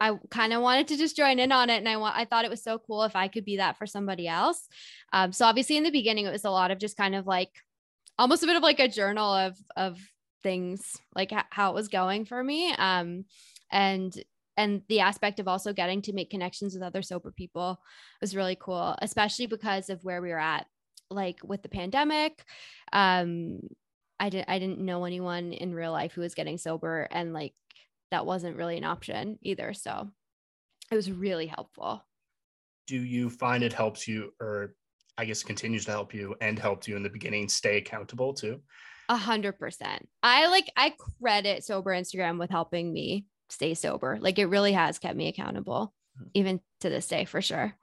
I 0.00 0.18
kind 0.30 0.52
of 0.52 0.62
wanted 0.62 0.88
to 0.88 0.96
just 0.96 1.16
join 1.16 1.38
in 1.38 1.52
on 1.52 1.70
it 1.70 1.76
and 1.76 1.88
I 1.88 1.96
want 1.96 2.16
I 2.16 2.24
thought 2.24 2.44
it 2.44 2.50
was 2.50 2.64
so 2.64 2.78
cool 2.78 3.04
if 3.04 3.14
I 3.14 3.28
could 3.28 3.44
be 3.44 3.58
that 3.58 3.78
for 3.78 3.86
somebody 3.86 4.26
else. 4.26 4.68
Um 5.12 5.32
so 5.32 5.46
obviously 5.46 5.76
in 5.76 5.84
the 5.84 5.90
beginning 5.90 6.26
it 6.26 6.32
was 6.32 6.44
a 6.44 6.50
lot 6.50 6.72
of 6.72 6.78
just 6.78 6.96
kind 6.96 7.14
of 7.14 7.26
like 7.26 7.50
almost 8.18 8.42
a 8.42 8.46
bit 8.46 8.56
of 8.56 8.62
like 8.62 8.80
a 8.80 8.88
journal 8.88 9.32
of 9.32 9.56
of 9.76 9.98
things 10.42 10.98
like 11.14 11.32
how 11.50 11.70
it 11.70 11.74
was 11.74 11.86
going 11.86 12.24
for 12.24 12.42
me 12.42 12.72
um 12.76 13.24
and 13.70 14.22
and 14.56 14.82
the 14.88 15.00
aspect 15.00 15.40
of 15.40 15.48
also 15.48 15.72
getting 15.72 16.02
to 16.02 16.12
make 16.12 16.30
connections 16.30 16.74
with 16.74 16.82
other 16.82 17.02
sober 17.02 17.30
people 17.30 17.78
was 18.20 18.36
really 18.36 18.56
cool 18.58 18.96
especially 19.00 19.46
because 19.46 19.90
of 19.90 20.04
where 20.04 20.20
we 20.20 20.28
were 20.28 20.38
at 20.38 20.66
like 21.10 21.38
with 21.44 21.62
the 21.62 21.68
pandemic 21.68 22.44
um 22.92 23.60
i 24.20 24.28
didn't 24.28 24.48
i 24.48 24.58
didn't 24.58 24.78
know 24.78 25.04
anyone 25.04 25.52
in 25.52 25.74
real 25.74 25.92
life 25.92 26.12
who 26.12 26.20
was 26.20 26.34
getting 26.34 26.58
sober 26.58 27.08
and 27.10 27.32
like 27.32 27.54
that 28.10 28.26
wasn't 28.26 28.56
really 28.56 28.76
an 28.76 28.84
option 28.84 29.38
either 29.42 29.72
so 29.72 30.08
it 30.90 30.94
was 30.96 31.10
really 31.10 31.46
helpful 31.46 32.04
Do 32.88 32.96
you 32.96 33.30
find 33.30 33.62
it 33.62 33.72
helps 33.72 34.06
you, 34.08 34.32
or 34.40 34.74
I 35.16 35.24
guess 35.24 35.42
continues 35.42 35.84
to 35.86 35.92
help 35.92 36.12
you 36.12 36.34
and 36.40 36.58
helped 36.58 36.88
you 36.88 36.96
in 36.96 37.02
the 37.02 37.08
beginning, 37.10 37.48
stay 37.48 37.78
accountable 37.78 38.34
too? 38.34 38.60
A 39.08 39.16
hundred 39.16 39.58
percent. 39.58 40.08
I 40.22 40.48
like 40.48 40.70
I 40.76 40.94
credit 41.20 41.64
sober 41.64 41.92
Instagram 41.92 42.38
with 42.38 42.50
helping 42.50 42.92
me 42.92 43.26
stay 43.52 43.74
sober. 43.74 44.18
Like 44.20 44.38
it 44.38 44.46
really 44.46 44.72
has 44.72 44.98
kept 44.98 45.16
me 45.16 45.28
accountable, 45.28 45.92
even 46.34 46.60
to 46.80 46.90
this 46.90 47.06
day 47.06 47.24
for 47.24 47.42
sure. 47.42 47.74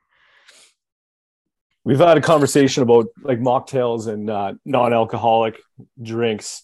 We've 1.85 1.99
had 1.99 2.17
a 2.17 2.21
conversation 2.21 2.83
about 2.83 3.07
like 3.23 3.39
mocktails 3.39 4.07
and 4.07 4.29
uh, 4.29 4.53
non-alcoholic 4.65 5.59
drinks. 6.01 6.63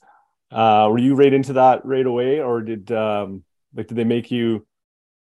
Uh, 0.51 0.87
were 0.91 0.99
you 0.99 1.15
right 1.15 1.33
into 1.33 1.53
that 1.53 1.85
right 1.85 2.05
away, 2.05 2.39
or 2.41 2.61
did 2.61 2.91
um, 2.91 3.43
like 3.73 3.87
did 3.87 3.97
they 3.97 4.03
make 4.03 4.29
you 4.29 4.67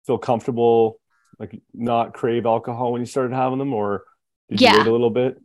feel 0.06 0.18
comfortable, 0.18 1.00
like 1.40 1.62
not 1.74 2.14
crave 2.14 2.46
alcohol 2.46 2.92
when 2.92 3.02
you 3.02 3.06
started 3.06 3.34
having 3.34 3.60
them, 3.60 3.74
or 3.74 4.04
did 4.50 4.60
you 4.62 4.68
Yeah. 4.68 4.78
wait 4.78 4.88
a 4.88 4.92
little 4.92 5.10
bit? 5.10 5.38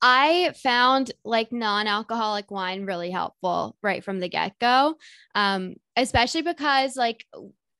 I 0.00 0.52
found 0.62 1.12
like 1.24 1.52
non-alcoholic 1.52 2.50
wine 2.50 2.86
really 2.86 3.10
helpful 3.10 3.76
right 3.82 4.02
from 4.02 4.18
the 4.18 4.28
get-go. 4.28 4.96
Um, 5.34 5.74
especially 5.96 6.42
because 6.42 6.96
like 6.96 7.24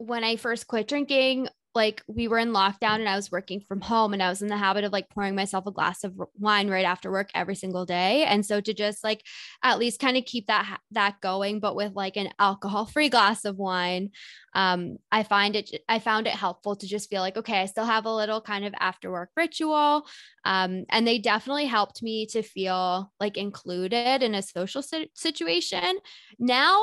when 0.06 0.24
I 0.24 0.36
first 0.36 0.66
quit 0.66 0.88
drinking, 0.88 1.48
like 1.74 2.02
we 2.06 2.28
were 2.28 2.38
in 2.38 2.50
lockdown 2.50 2.96
and 2.96 3.08
I 3.08 3.16
was 3.16 3.32
working 3.32 3.60
from 3.60 3.80
home 3.80 4.12
and 4.12 4.22
I 4.22 4.28
was 4.28 4.42
in 4.42 4.48
the 4.48 4.58
habit 4.58 4.84
of 4.84 4.92
like 4.92 5.08
pouring 5.08 5.34
myself 5.34 5.66
a 5.66 5.70
glass 5.70 6.04
of 6.04 6.12
wine 6.38 6.68
right 6.68 6.84
after 6.84 7.10
work 7.10 7.30
every 7.34 7.54
single 7.54 7.86
day. 7.86 8.24
And 8.24 8.44
so 8.44 8.60
to 8.60 8.74
just 8.74 9.02
like 9.02 9.22
at 9.62 9.78
least 9.78 9.98
kind 9.98 10.16
of 10.18 10.26
keep 10.26 10.48
that 10.48 10.80
that 10.90 11.20
going, 11.22 11.60
but 11.60 11.74
with 11.74 11.94
like 11.94 12.16
an 12.16 12.28
alcohol-free 12.38 13.08
glass 13.08 13.46
of 13.46 13.56
wine, 13.56 14.10
um, 14.54 14.98
I 15.10 15.22
find 15.22 15.56
it 15.56 15.70
I 15.88 15.98
found 15.98 16.26
it 16.26 16.34
helpful 16.34 16.76
to 16.76 16.86
just 16.86 17.08
feel 17.08 17.22
like 17.22 17.38
okay, 17.38 17.62
I 17.62 17.66
still 17.66 17.86
have 17.86 18.04
a 18.04 18.14
little 18.14 18.42
kind 18.42 18.66
of 18.66 18.74
after 18.78 19.10
work 19.10 19.30
ritual. 19.34 20.06
Um, 20.44 20.84
and 20.90 21.06
they 21.06 21.18
definitely 21.18 21.66
helped 21.66 22.02
me 22.02 22.26
to 22.32 22.42
feel 22.42 23.10
like 23.18 23.38
included 23.38 24.22
in 24.22 24.34
a 24.34 24.42
social 24.42 24.82
si- 24.82 25.10
situation. 25.14 25.98
Now 26.38 26.82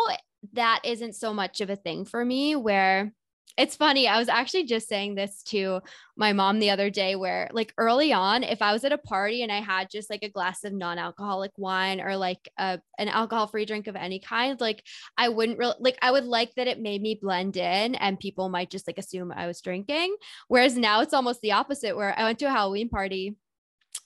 that 0.54 0.82
isn't 0.84 1.16
so 1.16 1.34
much 1.34 1.62
of 1.62 1.70
a 1.70 1.76
thing 1.76 2.06
for 2.06 2.24
me 2.24 2.56
where 2.56 3.14
it's 3.58 3.76
funny. 3.76 4.08
I 4.08 4.20
was 4.20 4.30
actually 4.30 4.64
just 4.64 4.88
saying 4.88 5.16
this 5.16 5.44
to 5.48 5.82
my 6.16 6.32
mom 6.32 6.60
the 6.60 6.70
other 6.70 6.90
day 6.90 7.18
where 7.18 7.50
like 7.52 7.74
early 7.78 8.14
on, 8.14 8.44
if 8.44 8.62
I 8.62 8.72
was 8.72 8.86
at 8.86 8.94
a 8.94 8.98
party 8.98 9.44
and 9.44 9.52
I 9.52 9.60
had 9.60 9.90
just 9.90 10.10
like 10.10 10.24
a 10.24 10.30
glass 10.30 10.64
of 10.64 10.72
non-alcoholic 10.72 11.52
wine 11.58 12.00
or 12.00 12.16
like 12.16 12.48
a, 12.58 12.80
an 12.98 13.10
alcohol-free 13.10 13.66
drink 13.66 13.88
of 13.88 13.98
any 13.98 14.20
kind, 14.20 14.62
like 14.62 14.82
I 15.18 15.28
wouldn't 15.28 15.58
really 15.58 15.76
like 15.80 15.98
I 16.02 16.12
would 16.12 16.24
like 16.24 16.56
that 16.56 16.68
it 16.68 16.80
made 16.80 17.02
me 17.02 17.20
blend 17.22 17.58
in 17.58 17.96
and 17.96 18.18
people 18.18 18.48
might 18.48 18.70
just 18.70 18.88
like 18.88 18.98
assume 18.98 19.34
I 19.36 19.46
was 19.46 19.60
drinking. 19.60 20.16
Whereas 20.48 20.78
now 20.78 21.02
it's 21.02 21.14
almost 21.14 21.42
the 21.42 21.52
opposite 21.52 21.98
where 21.98 22.18
I 22.18 22.24
went 22.24 22.40
to 22.40 22.46
a 22.46 22.52
Halloween 22.52 22.88
party 22.88 23.36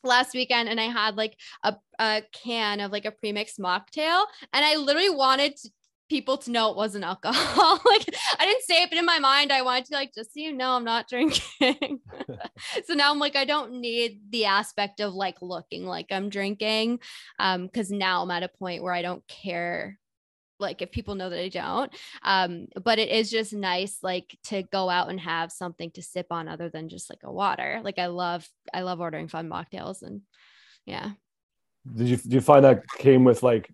last 0.04 0.34
weekend 0.34 0.67
and 0.67 0.80
I 0.80 0.86
had 0.86 1.15
like 1.15 1.38
a, 1.63 1.76
a 2.00 2.24
can 2.32 2.80
of 2.80 2.91
like 2.91 3.06
a 3.06 3.12
premixed 3.12 3.60
mocktail 3.60 4.26
and 4.52 4.65
I 4.65 4.78
literally 4.78 5.12
wanted 5.12 5.58
to, 5.58 5.69
people 6.09 6.37
to 6.37 6.51
know 6.51 6.69
it 6.69 6.77
wasn't 6.77 7.03
alcohol. 7.03 7.79
like 7.85 8.15
I 8.39 8.45
didn't 8.45 8.63
say 8.63 8.83
it, 8.83 8.89
but 8.89 8.99
in 8.99 9.05
my 9.05 9.19
mind 9.19 9.51
I 9.51 9.61
wanted 9.61 9.85
to 9.85 9.93
like 9.93 10.13
just 10.13 10.33
so 10.33 10.39
you 10.39 10.53
know 10.53 10.71
I'm 10.71 10.83
not 10.83 11.09
drinking. 11.09 11.39
so 12.85 12.93
now 12.93 13.11
I'm 13.11 13.19
like 13.19 13.35
I 13.35 13.45
don't 13.45 13.79
need 13.81 14.21
the 14.29 14.45
aspect 14.45 14.99
of 14.99 15.13
like 15.13 15.41
looking 15.41 15.85
like 15.85 16.07
I'm 16.11 16.29
drinking 16.29 16.99
um 17.39 17.69
cuz 17.69 17.91
now 17.91 18.23
I'm 18.23 18.31
at 18.31 18.43
a 18.43 18.47
point 18.47 18.83
where 18.83 18.93
I 18.93 19.01
don't 19.01 19.25
care 19.27 19.99
like 20.59 20.81
if 20.81 20.91
people 20.91 21.15
know 21.15 21.29
that 21.29 21.39
I 21.39 21.49
don't. 21.49 21.93
Um, 22.21 22.67
but 22.83 22.99
it 22.99 23.09
is 23.09 23.29
just 23.29 23.53
nice 23.53 23.99
like 24.01 24.37
to 24.45 24.63
go 24.63 24.89
out 24.89 25.09
and 25.09 25.19
have 25.19 25.51
something 25.51 25.91
to 25.91 26.01
sip 26.01 26.27
on 26.31 26.47
other 26.47 26.69
than 26.69 26.89
just 26.89 27.09
like 27.09 27.23
a 27.23 27.31
water. 27.31 27.81
Like 27.83 27.99
I 27.99 28.07
love 28.07 28.47
I 28.73 28.81
love 28.81 29.01
ordering 29.01 29.27
fun 29.27 29.49
mocktails 29.49 30.01
and 30.01 30.21
yeah. 30.85 31.11
Did 31.95 32.07
you 32.07 32.17
do 32.17 32.35
you 32.35 32.41
find 32.41 32.63
that 32.65 32.87
came 32.97 33.23
with 33.23 33.43
like 33.43 33.69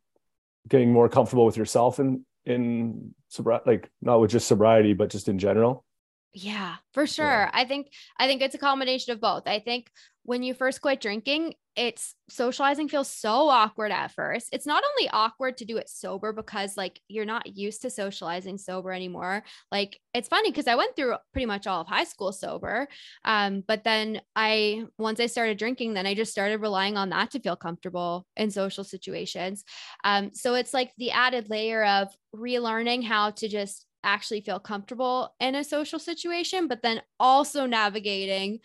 getting 0.70 0.94
more 0.94 1.10
comfortable 1.10 1.46
with 1.46 1.58
yourself 1.58 2.00
in 2.00 2.26
in 2.46 3.14
sobriety, 3.28 3.64
like 3.66 3.90
not 4.02 4.22
with 4.22 4.32
just 4.32 4.48
sobriety, 4.48 4.94
but 4.94 5.10
just 5.10 5.28
in 5.28 5.40
general? 5.40 5.86
Yeah, 6.34 6.76
for 6.94 7.08
sure. 7.08 7.26
Yeah. 7.26 7.50
I 7.54 7.66
think 7.66 7.92
I 8.18 8.28
think 8.28 8.42
it's 8.42 8.56
a 8.56 8.60
combination 8.60 9.14
of 9.14 9.20
both. 9.20 9.48
I 9.48 9.60
think 9.60 9.90
when 10.30 10.44
you 10.44 10.54
first 10.54 10.82
quit 10.82 11.02
drinking, 11.02 11.56
it's 11.76 12.14
socializing 12.30 12.88
feels 12.88 13.10
so 13.10 13.50
awkward 13.50 13.92
at 13.92 14.12
first. 14.12 14.50
It's 14.54 14.68
not 14.68 14.84
only 14.88 15.10
awkward 15.10 15.58
to 15.58 15.66
do 15.66 15.78
it 15.78 15.90
sober 15.90 16.32
because 16.34 16.78
like 16.78 17.02
you're 17.08 17.26
not 17.26 17.58
used 17.58 17.82
to 17.82 17.90
socializing 17.90 18.60
sober 18.60 18.92
anymore. 18.92 19.42
Like 19.72 20.00
it's 20.14 20.28
funny 20.28 20.52
because 20.52 20.68
I 20.68 20.76
went 20.76 20.96
through 20.96 21.16
pretty 21.34 21.48
much 21.48 21.66
all 21.66 21.82
of 21.82 21.88
high 21.88 22.04
school 22.04 22.32
sober. 22.32 22.88
Um, 23.26 23.64
but 23.68 23.84
then 23.84 24.22
I 24.36 24.84
once 25.00 25.20
I 25.20 25.26
started 25.26 25.58
drinking, 25.58 25.96
then 25.96 26.06
I 26.06 26.14
just 26.14 26.32
started 26.32 26.62
relying 26.62 26.96
on 26.96 27.10
that 27.10 27.32
to 27.32 27.40
feel 27.40 27.56
comfortable 27.56 28.28
in 28.38 28.52
social 28.52 28.84
situations. 28.84 29.64
Um, 30.04 30.30
so 30.36 30.54
it's 30.54 30.76
like 30.76 30.92
the 31.00 31.10
added 31.10 31.50
layer 31.50 31.84
of 31.84 32.10
relearning 32.36 33.04
how 33.04 33.32
to 33.32 33.48
just 33.48 33.88
actually 34.04 34.42
feel 34.42 34.60
comfortable 34.60 35.34
in 35.40 35.56
a 35.56 35.64
social 35.64 36.00
situation, 36.00 36.68
but 36.68 36.82
then 36.82 37.02
also 37.20 37.66
navigating 37.66 38.60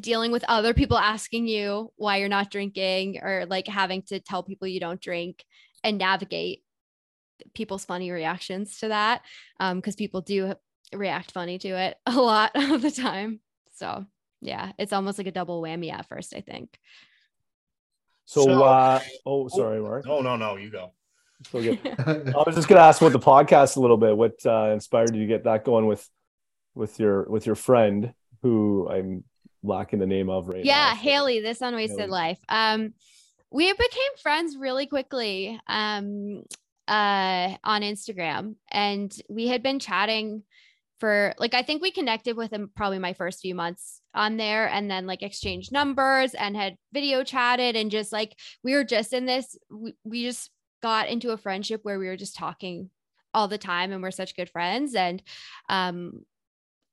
dealing 0.00 0.32
with 0.32 0.44
other 0.48 0.74
people 0.74 0.98
asking 0.98 1.46
you 1.46 1.92
why 1.96 2.16
you're 2.16 2.28
not 2.28 2.50
drinking 2.50 3.18
or 3.22 3.46
like 3.48 3.66
having 3.66 4.02
to 4.02 4.18
tell 4.20 4.42
people 4.42 4.66
you 4.68 4.80
don't 4.80 5.00
drink 5.00 5.44
and 5.82 5.98
navigate 5.98 6.62
people's 7.54 7.84
funny 7.84 8.10
reactions 8.10 8.78
to 8.78 8.88
that 8.88 9.22
um 9.60 9.78
because 9.78 9.96
people 9.96 10.20
do 10.20 10.54
react 10.92 11.30
funny 11.32 11.58
to 11.58 11.68
it 11.68 11.96
a 12.06 12.12
lot 12.12 12.50
of 12.54 12.82
the 12.82 12.90
time 12.90 13.40
so 13.74 14.04
yeah 14.40 14.72
it's 14.78 14.92
almost 14.92 15.18
like 15.18 15.26
a 15.26 15.32
double 15.32 15.62
whammy 15.62 15.92
at 15.92 16.08
first 16.08 16.34
i 16.34 16.40
think 16.40 16.78
So, 18.26 18.42
So- 18.44 18.62
uh, 18.62 19.00
oh, 19.26 19.48
sorry, 19.48 19.80
Mark. 19.80 20.06
Oh 20.08 20.22
no, 20.22 20.36
no, 20.36 20.56
you 20.56 20.70
go. 20.70 20.92
So 21.50 21.60
good. 21.60 21.78
I 22.06 22.42
was 22.46 22.54
just 22.54 22.68
gonna 22.68 22.80
ask 22.80 23.02
about 23.02 23.12
the 23.12 23.18
podcast 23.18 23.76
a 23.76 23.80
little 23.80 23.98
bit. 23.98 24.16
What 24.16 24.34
uh, 24.46 24.70
inspired 24.72 25.14
you 25.14 25.20
to 25.20 25.26
get 25.26 25.44
that 25.44 25.62
going 25.64 25.86
with 25.86 26.08
with 26.74 26.98
your 26.98 27.24
with 27.28 27.44
your 27.44 27.54
friend 27.54 28.14
who 28.40 28.88
I'm 28.88 29.24
lacking 29.64 29.98
the 29.98 30.06
name 30.06 30.28
of 30.30 30.48
right 30.48 30.64
yeah 30.64 30.90
now. 30.90 30.90
so- 30.90 30.96
haley 30.96 31.40
this 31.40 31.60
unwasted 31.60 31.98
Haley. 31.98 32.10
life 32.10 32.38
um 32.48 32.92
we 33.50 33.72
became 33.72 34.16
friends 34.22 34.56
really 34.56 34.86
quickly 34.86 35.58
um 35.66 36.42
uh 36.88 37.54
on 37.64 37.82
instagram 37.82 38.56
and 38.70 39.16
we 39.28 39.46
had 39.48 39.62
been 39.62 39.78
chatting 39.78 40.42
for 41.00 41.34
like 41.38 41.54
i 41.54 41.62
think 41.62 41.80
we 41.80 41.90
connected 41.90 42.36
with 42.36 42.52
him 42.52 42.70
probably 42.76 42.98
my 42.98 43.14
first 43.14 43.40
few 43.40 43.54
months 43.54 44.00
on 44.14 44.36
there 44.36 44.68
and 44.68 44.90
then 44.90 45.06
like 45.06 45.22
exchanged 45.22 45.72
numbers 45.72 46.34
and 46.34 46.56
had 46.56 46.76
video 46.92 47.24
chatted 47.24 47.74
and 47.74 47.90
just 47.90 48.12
like 48.12 48.38
we 48.62 48.74
were 48.74 48.84
just 48.84 49.12
in 49.12 49.24
this 49.24 49.56
we, 49.70 49.94
we 50.04 50.24
just 50.24 50.50
got 50.82 51.08
into 51.08 51.30
a 51.30 51.36
friendship 51.38 51.80
where 51.84 51.98
we 51.98 52.06
were 52.06 52.16
just 52.16 52.36
talking 52.36 52.90
all 53.32 53.48
the 53.48 53.58
time 53.58 53.90
and 53.92 54.02
we're 54.02 54.10
such 54.10 54.36
good 54.36 54.50
friends 54.50 54.94
and 54.94 55.22
um 55.70 56.24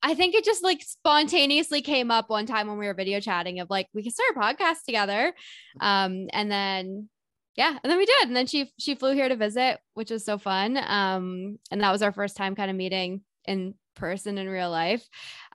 I 0.03 0.15
think 0.15 0.35
it 0.35 0.43
just 0.43 0.63
like 0.63 0.81
spontaneously 0.81 1.81
came 1.81 2.09
up 2.11 2.29
one 2.29 2.45
time 2.45 2.67
when 2.67 2.77
we 2.77 2.87
were 2.87 2.93
video 2.93 3.19
chatting 3.19 3.59
of 3.59 3.69
like 3.69 3.87
we 3.93 4.03
could 4.03 4.13
start 4.13 4.35
a 4.35 4.39
podcast 4.39 4.83
together. 4.85 5.33
Um 5.79 6.27
and 6.33 6.51
then 6.51 7.09
yeah, 7.55 7.77
and 7.83 7.91
then 7.91 7.97
we 7.97 8.05
did. 8.05 8.27
And 8.27 8.35
then 8.35 8.47
she 8.47 8.71
she 8.79 8.95
flew 8.95 9.13
here 9.13 9.29
to 9.29 9.35
visit, 9.35 9.79
which 9.93 10.09
was 10.11 10.25
so 10.25 10.37
fun. 10.37 10.77
Um 10.77 11.59
and 11.69 11.81
that 11.81 11.91
was 11.91 12.01
our 12.01 12.11
first 12.11 12.35
time 12.35 12.55
kind 12.55 12.71
of 12.71 12.77
meeting 12.77 13.21
in 13.45 13.75
person 13.95 14.37
in 14.37 14.47
real 14.49 14.71
life. 14.71 15.05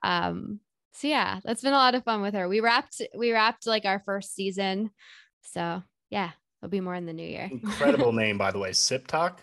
Um 0.03 0.61
so 0.93 1.09
yeah, 1.09 1.41
that's 1.45 1.63
been 1.63 1.73
a 1.75 1.77
lot 1.77 1.95
of 1.95 2.05
fun 2.05 2.23
with 2.23 2.35
her. 2.35 2.49
We 2.49 2.61
wrapped 2.61 3.03
we 3.17 3.33
wrapped 3.33 3.67
like 3.67 3.85
our 3.85 4.01
first 4.05 4.35
season. 4.35 4.91
So 5.43 5.83
yeah, 6.11 6.31
there'll 6.61 6.71
be 6.71 6.81
more 6.81 6.95
in 6.95 7.07
the 7.07 7.13
new 7.13 7.27
year. 7.27 7.49
Incredible 7.51 8.13
name, 8.23 8.39
by 8.39 8.51
the 8.53 8.59
way. 8.59 8.73
Sip 8.73 9.07
Talk. 9.07 9.43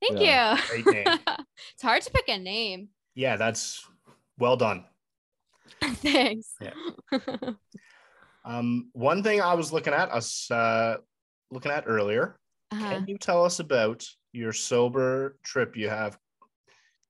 Thank 0.00 0.22
Yeah. 0.22 0.56
you. 0.56 0.82
Great 0.82 0.86
name. 1.06 1.18
it's 1.74 1.82
hard 1.82 2.02
to 2.02 2.10
pick 2.10 2.28
a 2.28 2.38
name. 2.38 2.88
Yeah, 3.14 3.36
that's 3.36 3.84
well 4.38 4.56
done. 4.56 4.84
Thanks. 5.82 6.54
Yeah. 6.60 6.72
Um, 8.44 8.88
one 8.94 9.22
thing 9.22 9.42
I 9.42 9.54
was 9.54 9.72
looking 9.72 9.92
at 9.92 10.10
us 10.10 10.50
uh, 10.50 10.96
looking 11.50 11.70
at 11.70 11.84
earlier. 11.86 12.38
Uh-huh. 12.70 12.94
Can 12.94 13.04
you 13.06 13.18
tell 13.18 13.44
us 13.44 13.60
about 13.60 14.06
your 14.32 14.52
sober 14.52 15.36
trip 15.42 15.76
you 15.76 15.90
have 15.90 16.18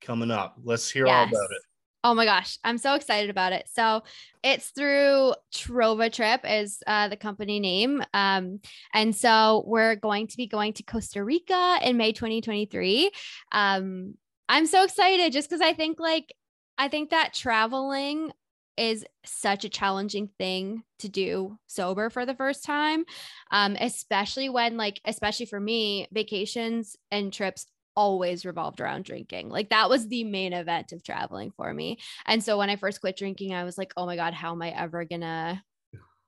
coming 0.00 0.30
up? 0.30 0.56
Let's 0.62 0.90
hear 0.90 1.06
all 1.06 1.24
about 1.24 1.50
it. 1.50 1.62
Oh 2.04 2.14
my 2.14 2.24
gosh, 2.24 2.58
I'm 2.62 2.78
so 2.78 2.94
excited 2.94 3.28
about 3.28 3.52
it. 3.52 3.68
So 3.72 4.02
it's 4.44 4.70
through 4.70 5.34
Trova 5.52 6.12
Trip 6.12 6.40
is 6.48 6.78
uh, 6.86 7.08
the 7.08 7.16
company 7.16 7.58
name. 7.58 8.02
Um, 8.14 8.60
and 8.94 9.14
so 9.14 9.64
we're 9.66 9.96
going 9.96 10.28
to 10.28 10.36
be 10.36 10.46
going 10.46 10.74
to 10.74 10.84
Costa 10.84 11.22
Rica 11.24 11.78
in 11.82 11.96
May 11.96 12.12
2023. 12.12 13.10
Um, 13.50 14.14
I'm 14.48 14.66
so 14.66 14.84
excited 14.84 15.32
just 15.32 15.50
because 15.50 15.60
I 15.60 15.72
think 15.72 15.98
like 16.00 16.32
I 16.78 16.88
think 16.88 17.10
that 17.10 17.34
traveling 17.34 18.32
is 18.78 19.04
such 19.24 19.64
a 19.64 19.68
challenging 19.68 20.30
thing 20.38 20.84
to 21.00 21.08
do 21.08 21.58
sober 21.66 22.08
for 22.08 22.24
the 22.24 22.34
first 22.34 22.64
time. 22.64 23.04
Um, 23.50 23.76
especially 23.78 24.48
when 24.48 24.76
like, 24.76 25.00
especially 25.04 25.46
for 25.46 25.58
me, 25.58 26.06
vacations 26.12 26.96
and 27.10 27.32
trips 27.32 27.66
always 27.96 28.46
revolved 28.46 28.80
around 28.80 29.04
drinking. 29.04 29.48
Like 29.48 29.70
that 29.70 29.90
was 29.90 30.06
the 30.06 30.22
main 30.22 30.52
event 30.52 30.92
of 30.92 31.02
traveling 31.02 31.50
for 31.50 31.74
me. 31.74 31.98
And 32.26 32.42
so 32.42 32.56
when 32.56 32.70
I 32.70 32.76
first 32.76 33.00
quit 33.00 33.16
drinking, 33.16 33.52
I 33.52 33.64
was 33.64 33.76
like, 33.76 33.92
oh 33.96 34.06
my 34.06 34.14
God, 34.14 34.32
how 34.32 34.52
am 34.52 34.62
I 34.62 34.70
ever 34.70 35.04
gonna 35.04 35.60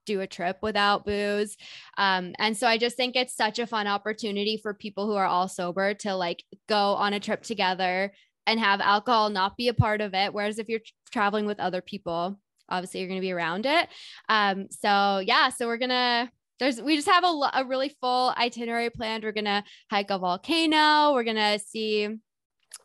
do 0.05 0.19
a 0.19 0.27
trip 0.27 0.57
without 0.61 1.05
booze? 1.05 1.55
Um, 1.97 2.33
and 2.37 2.57
so 2.57 2.67
I 2.67 2.77
just 2.77 2.97
think 2.97 3.15
it's 3.15 3.33
such 3.33 3.59
a 3.59 3.67
fun 3.67 3.87
opportunity 3.87 4.59
for 4.61 4.73
people 4.73 5.05
who 5.05 5.15
are 5.15 5.25
all 5.25 5.47
sober 5.47 5.93
to 5.93 6.13
like 6.15 6.43
go 6.67 6.75
on 6.75 7.13
a 7.13 7.21
trip 7.21 7.43
together 7.43 8.11
and 8.47 8.59
have 8.59 8.81
alcohol 8.81 9.29
not 9.29 9.57
be 9.57 9.67
a 9.67 9.73
part 9.73 10.01
of 10.01 10.13
it. 10.13 10.33
Whereas 10.33 10.59
if 10.59 10.67
you're 10.69 10.79
traveling 11.11 11.45
with 11.45 11.59
other 11.59 11.81
people, 11.81 12.39
obviously 12.69 12.99
you're 12.99 13.09
going 13.09 13.19
to 13.19 13.25
be 13.25 13.31
around 13.31 13.65
it. 13.65 13.87
Um, 14.29 14.67
so 14.71 15.19
yeah, 15.19 15.49
so 15.49 15.67
we're 15.67 15.77
gonna 15.77 16.31
there's 16.59 16.79
we 16.81 16.95
just 16.95 17.09
have 17.09 17.23
a, 17.23 17.51
a 17.55 17.65
really 17.65 17.95
full 17.99 18.33
itinerary 18.37 18.89
planned. 18.89 19.23
We're 19.23 19.31
gonna 19.31 19.63
hike 19.89 20.11
a 20.11 20.19
volcano. 20.19 21.13
We're 21.13 21.23
gonna 21.23 21.59
see 21.59 22.07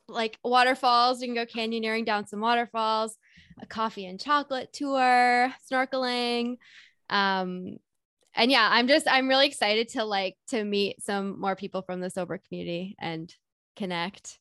like 0.09 0.39
waterfalls. 0.43 1.21
We 1.21 1.27
can 1.27 1.35
go 1.35 1.47
canyoneering 1.47 2.07
down 2.07 2.27
some 2.27 2.41
waterfalls, 2.41 3.17
a 3.61 3.67
coffee 3.67 4.07
and 4.07 4.21
chocolate 4.21 4.73
tour, 4.73 5.53
snorkeling. 5.71 6.57
Um, 7.11 7.77
and 8.35 8.51
yeah, 8.51 8.69
I'm 8.71 8.89
just 8.89 9.07
I'm 9.11 9.29
really 9.29 9.47
excited 9.47 9.91
to 9.91 10.05
like 10.05 10.37
to 10.49 10.65
meet 10.65 11.03
some 11.03 11.41
more 11.41 11.57
people 11.57 11.83
from 11.83 12.01
the 12.01 12.11
sober 12.11 12.39
community 12.39 12.97
and 12.99 13.33
connect 13.77 14.39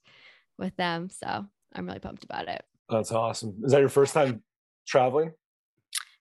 with 0.57 0.75
them. 0.75 1.09
So 1.09 1.45
I'm 1.73 1.85
really 1.85 1.99
pumped 1.99 2.23
about 2.23 2.47
it. 2.47 2.63
That's 2.89 3.11
awesome. 3.11 3.61
Is 3.63 3.71
that 3.71 3.79
your 3.79 3.89
first 3.89 4.13
time 4.13 4.43
traveling 4.87 5.31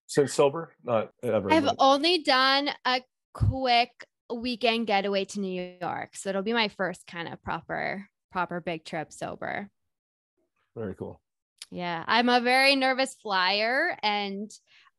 since 0.07 0.33
sober? 0.33 0.75
Not 0.83 1.11
ever. 1.23 1.53
I've 1.53 1.65
but- 1.65 1.77
only 1.79 2.23
done 2.23 2.71
a 2.85 3.03
quick 3.33 3.91
weekend 4.33 4.87
getaway 4.87 5.25
to 5.27 5.41
New 5.41 5.77
York. 5.81 6.17
So 6.17 6.31
it'll 6.31 6.43
be 6.43 6.53
my 6.53 6.69
first 6.69 7.07
kind 7.07 7.29
of 7.29 7.43
proper, 7.43 8.09
proper 8.33 8.61
big 8.61 8.85
trip 8.85 9.13
sober. 9.13 9.69
Very 10.75 10.95
cool. 10.95 11.21
Yeah. 11.71 12.05
I'm 12.07 12.29
a 12.29 12.41
very 12.41 12.77
nervous 12.77 13.15
flyer 13.23 13.97
and 14.03 14.51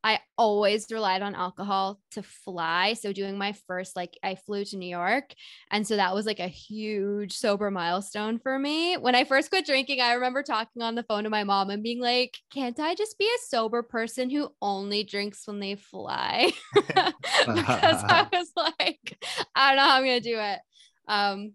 I 0.05 0.19
always 0.37 0.85
relied 0.91 1.23
on 1.23 1.33
alcohol 1.33 1.99
to 2.11 2.21
fly. 2.21 2.93
So 2.93 3.11
doing 3.11 3.39
my 3.39 3.53
first, 3.65 3.95
like 3.95 4.15
I 4.21 4.35
flew 4.35 4.63
to 4.65 4.77
New 4.77 4.87
York. 4.87 5.33
And 5.71 5.85
so 5.87 5.95
that 5.95 6.13
was 6.13 6.27
like 6.27 6.39
a 6.39 6.47
huge 6.47 7.33
sober 7.33 7.71
milestone 7.71 8.37
for 8.37 8.59
me. 8.59 8.97
When 8.97 9.15
I 9.15 9.23
first 9.23 9.49
quit 9.49 9.65
drinking, 9.65 10.01
I 10.01 10.13
remember 10.13 10.43
talking 10.43 10.83
on 10.83 10.93
the 10.93 11.01
phone 11.01 11.23
to 11.23 11.31
my 11.31 11.43
mom 11.43 11.71
and 11.71 11.81
being 11.81 11.99
like, 11.99 12.37
can't 12.53 12.79
I 12.79 12.93
just 12.93 13.17
be 13.17 13.25
a 13.25 13.47
sober 13.47 13.81
person 13.81 14.29
who 14.29 14.49
only 14.61 15.03
drinks 15.03 15.47
when 15.47 15.59
they 15.59 15.73
fly? 15.73 16.51
because 16.75 18.03
I 18.03 18.27
was 18.31 18.51
like, 18.55 19.17
I 19.55 19.69
don't 19.69 19.77
know 19.77 19.89
how 19.89 19.97
I'm 19.97 20.03
gonna 20.03 20.21
do 20.21 20.37
it. 20.39 20.59
Um, 21.07 21.53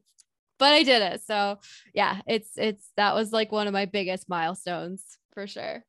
but 0.58 0.72
I 0.72 0.82
did 0.82 1.02
it. 1.02 1.22
So 1.24 1.60
yeah, 1.94 2.20
it's 2.26 2.50
it's 2.56 2.90
that 2.96 3.14
was 3.14 3.30
like 3.30 3.52
one 3.52 3.68
of 3.68 3.72
my 3.72 3.86
biggest 3.86 4.28
milestones 4.28 5.04
for 5.34 5.46
sure. 5.46 5.84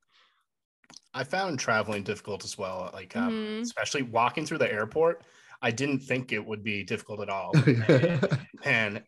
I 1.14 1.24
found 1.24 1.58
traveling 1.58 2.02
difficult 2.02 2.44
as 2.44 2.56
well. 2.56 2.90
Like, 2.92 3.14
um, 3.16 3.32
Mhm. 3.32 3.62
especially 3.62 4.02
walking 4.02 4.46
through 4.46 4.58
the 4.58 4.72
airport. 4.72 5.24
I 5.60 5.70
didn't 5.70 6.00
think 6.00 6.32
it 6.32 6.44
would 6.44 6.64
be 6.64 6.82
difficult 6.82 7.20
at 7.20 7.28
all. 7.28 7.52
and 8.64 9.02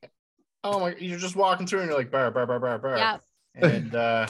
oh 0.63 0.81
my, 0.81 0.95
you're 0.97 1.19
just 1.19 1.37
walking 1.37 1.67
through 1.67 1.81
and 1.81 1.89
you're 1.89 1.99
like, 1.99 2.11
bar, 2.11 2.31
bar, 2.31 2.47
bar, 2.47 2.61
bar, 2.61 2.79
bar. 2.79 2.97
Yeah, 2.97 3.19
And 3.55 3.95
uh, 3.95 4.27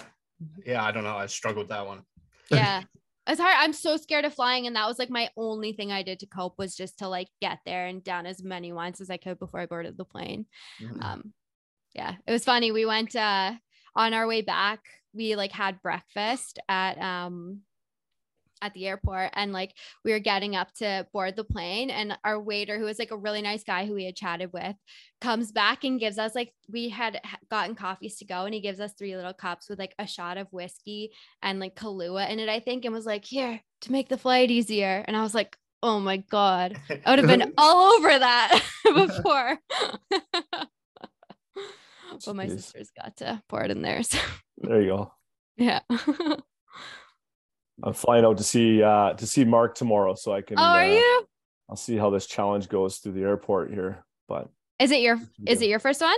yeah, 0.64 0.82
I 0.82 0.90
don't 0.90 1.04
know. 1.04 1.16
I 1.16 1.26
struggled 1.26 1.64
with 1.64 1.68
that 1.70 1.87
one. 1.87 2.02
yeah. 2.50 2.82
It's 3.26 3.40
hard. 3.40 3.56
I'm 3.58 3.72
so 3.72 3.96
scared 3.96 4.26
of 4.26 4.34
flying, 4.34 4.66
and 4.66 4.76
that 4.76 4.87
was 4.87 4.98
like 4.98 5.08
my 5.08 5.30
only 5.34 5.72
thing 5.72 5.90
I 5.90 6.02
did 6.02 6.20
to 6.20 6.26
cope 6.26 6.58
was 6.58 6.76
just 6.76 6.98
to 6.98 7.08
like 7.08 7.28
get 7.40 7.60
there 7.64 7.87
and 7.87 8.04
down 8.04 8.26
as 8.26 8.42
many 8.42 8.70
wines 8.70 9.00
as 9.00 9.08
I 9.08 9.16
could 9.16 9.38
before 9.38 9.60
I 9.60 9.66
boarded 9.66 9.96
the 9.96 10.04
plane. 10.04 10.44
Mhm. 10.78 11.02
Um, 11.02 11.32
yeah, 11.94 12.16
it 12.26 12.32
was 12.32 12.44
funny. 12.44 12.70
We 12.70 12.84
went 12.84 13.16
uh 13.16 13.54
on 13.96 14.12
our 14.12 14.26
way 14.26 14.42
back, 14.42 14.80
we 15.14 15.37
like 15.37 15.53
had 15.53 15.83
breakfast 15.83 16.59
at 16.68 16.98
um 16.98 17.61
at 18.62 18.72
the 18.72 18.87
airport 18.87 19.31
and 19.35 19.53
like 19.53 19.74
we 20.05 20.12
were 20.12 20.18
getting 20.18 20.57
up 20.57 20.72
to 20.72 21.07
board 21.12 21.37
the 21.37 21.44
plane 21.44 21.90
and 21.90 22.16
our 22.24 22.40
waiter 22.40 22.79
who 22.79 22.85
was 22.85 22.98
like 22.98 23.11
a 23.11 23.16
really 23.16 23.42
nice 23.42 23.62
guy 23.62 23.85
who 23.85 23.92
we 23.92 24.07
had 24.07 24.16
chatted 24.16 24.50
with 24.53 24.74
comes 25.20 25.53
back 25.53 25.85
and 25.85 26.00
gives 26.00 26.18
us 26.18 26.35
like 26.35 26.53
we 26.72 26.88
had 26.88 27.20
gotten 27.50 27.74
coffees 27.74 28.16
to 28.16 28.24
go 28.24 28.46
and 28.46 28.55
he 28.55 28.61
gives 28.61 28.81
us 28.81 28.94
three 28.94 29.16
little 29.16 29.35
cups 29.35 29.68
with 29.68 29.79
like 29.79 29.94
a 29.98 30.07
shot 30.07 30.38
of 30.38 30.50
whiskey 30.50 31.12
and 31.42 31.61
like 31.61 31.77
Kahlua 31.77 32.31
in 32.31 32.38
it 32.38 32.48
I 32.48 32.59
think 32.61 32.87
and 32.87 32.94
was 32.94 33.07
like 33.07 33.27
here 33.27 33.61
to 33.83 33.92
make 33.92 34.09
the 34.09 34.16
flight 34.16 34.50
easier. 34.50 35.05
And 35.07 35.16
I 35.16 35.22
was 35.22 35.35
like 35.35 35.57
oh 35.83 36.00
my 36.00 36.16
god. 36.16 36.81
I 37.05 37.11
would 37.11 37.18
have 37.18 37.29
been 37.29 37.53
all 37.59 37.92
over 37.92 38.18
that 38.18 38.62
before 38.85 39.59
but 42.24 42.37
my 42.37 42.46
Jeez. 42.46 42.57
sisters 42.57 42.90
got 42.96 43.16
to 43.18 43.42
pour 43.48 43.62
it 43.62 43.70
in 43.70 43.83
theirs 43.83 44.14
There 44.59 44.81
you 44.83 44.88
go. 44.88 45.12
yeah 45.57 45.81
I'm 47.83 47.92
flying 47.92 48.24
out 48.24 48.38
to 48.38 48.44
see 48.44 48.83
uh 48.83 49.14
to 49.14 49.27
see 49.27 49.44
Mark 49.44 49.74
tomorrow, 49.74 50.14
so 50.14 50.33
I 50.33 50.42
can. 50.42 50.59
oh 50.59 50.62
are 50.62 50.81
uh, 50.83 50.85
you 50.94 51.27
I'll 51.68 51.77
see 51.77 51.96
how 51.96 52.11
this 52.11 52.27
challenge 52.27 52.68
goes 52.68 52.98
through 52.98 53.12
the 53.12 53.22
airport 53.22 53.72
here. 53.72 54.05
But 54.29 54.48
is 54.79 54.90
it 54.90 55.00
your 55.00 55.18
is 55.46 55.61
it 55.62 55.68
your 55.68 55.79
first 55.81 56.00
one 56.00 56.16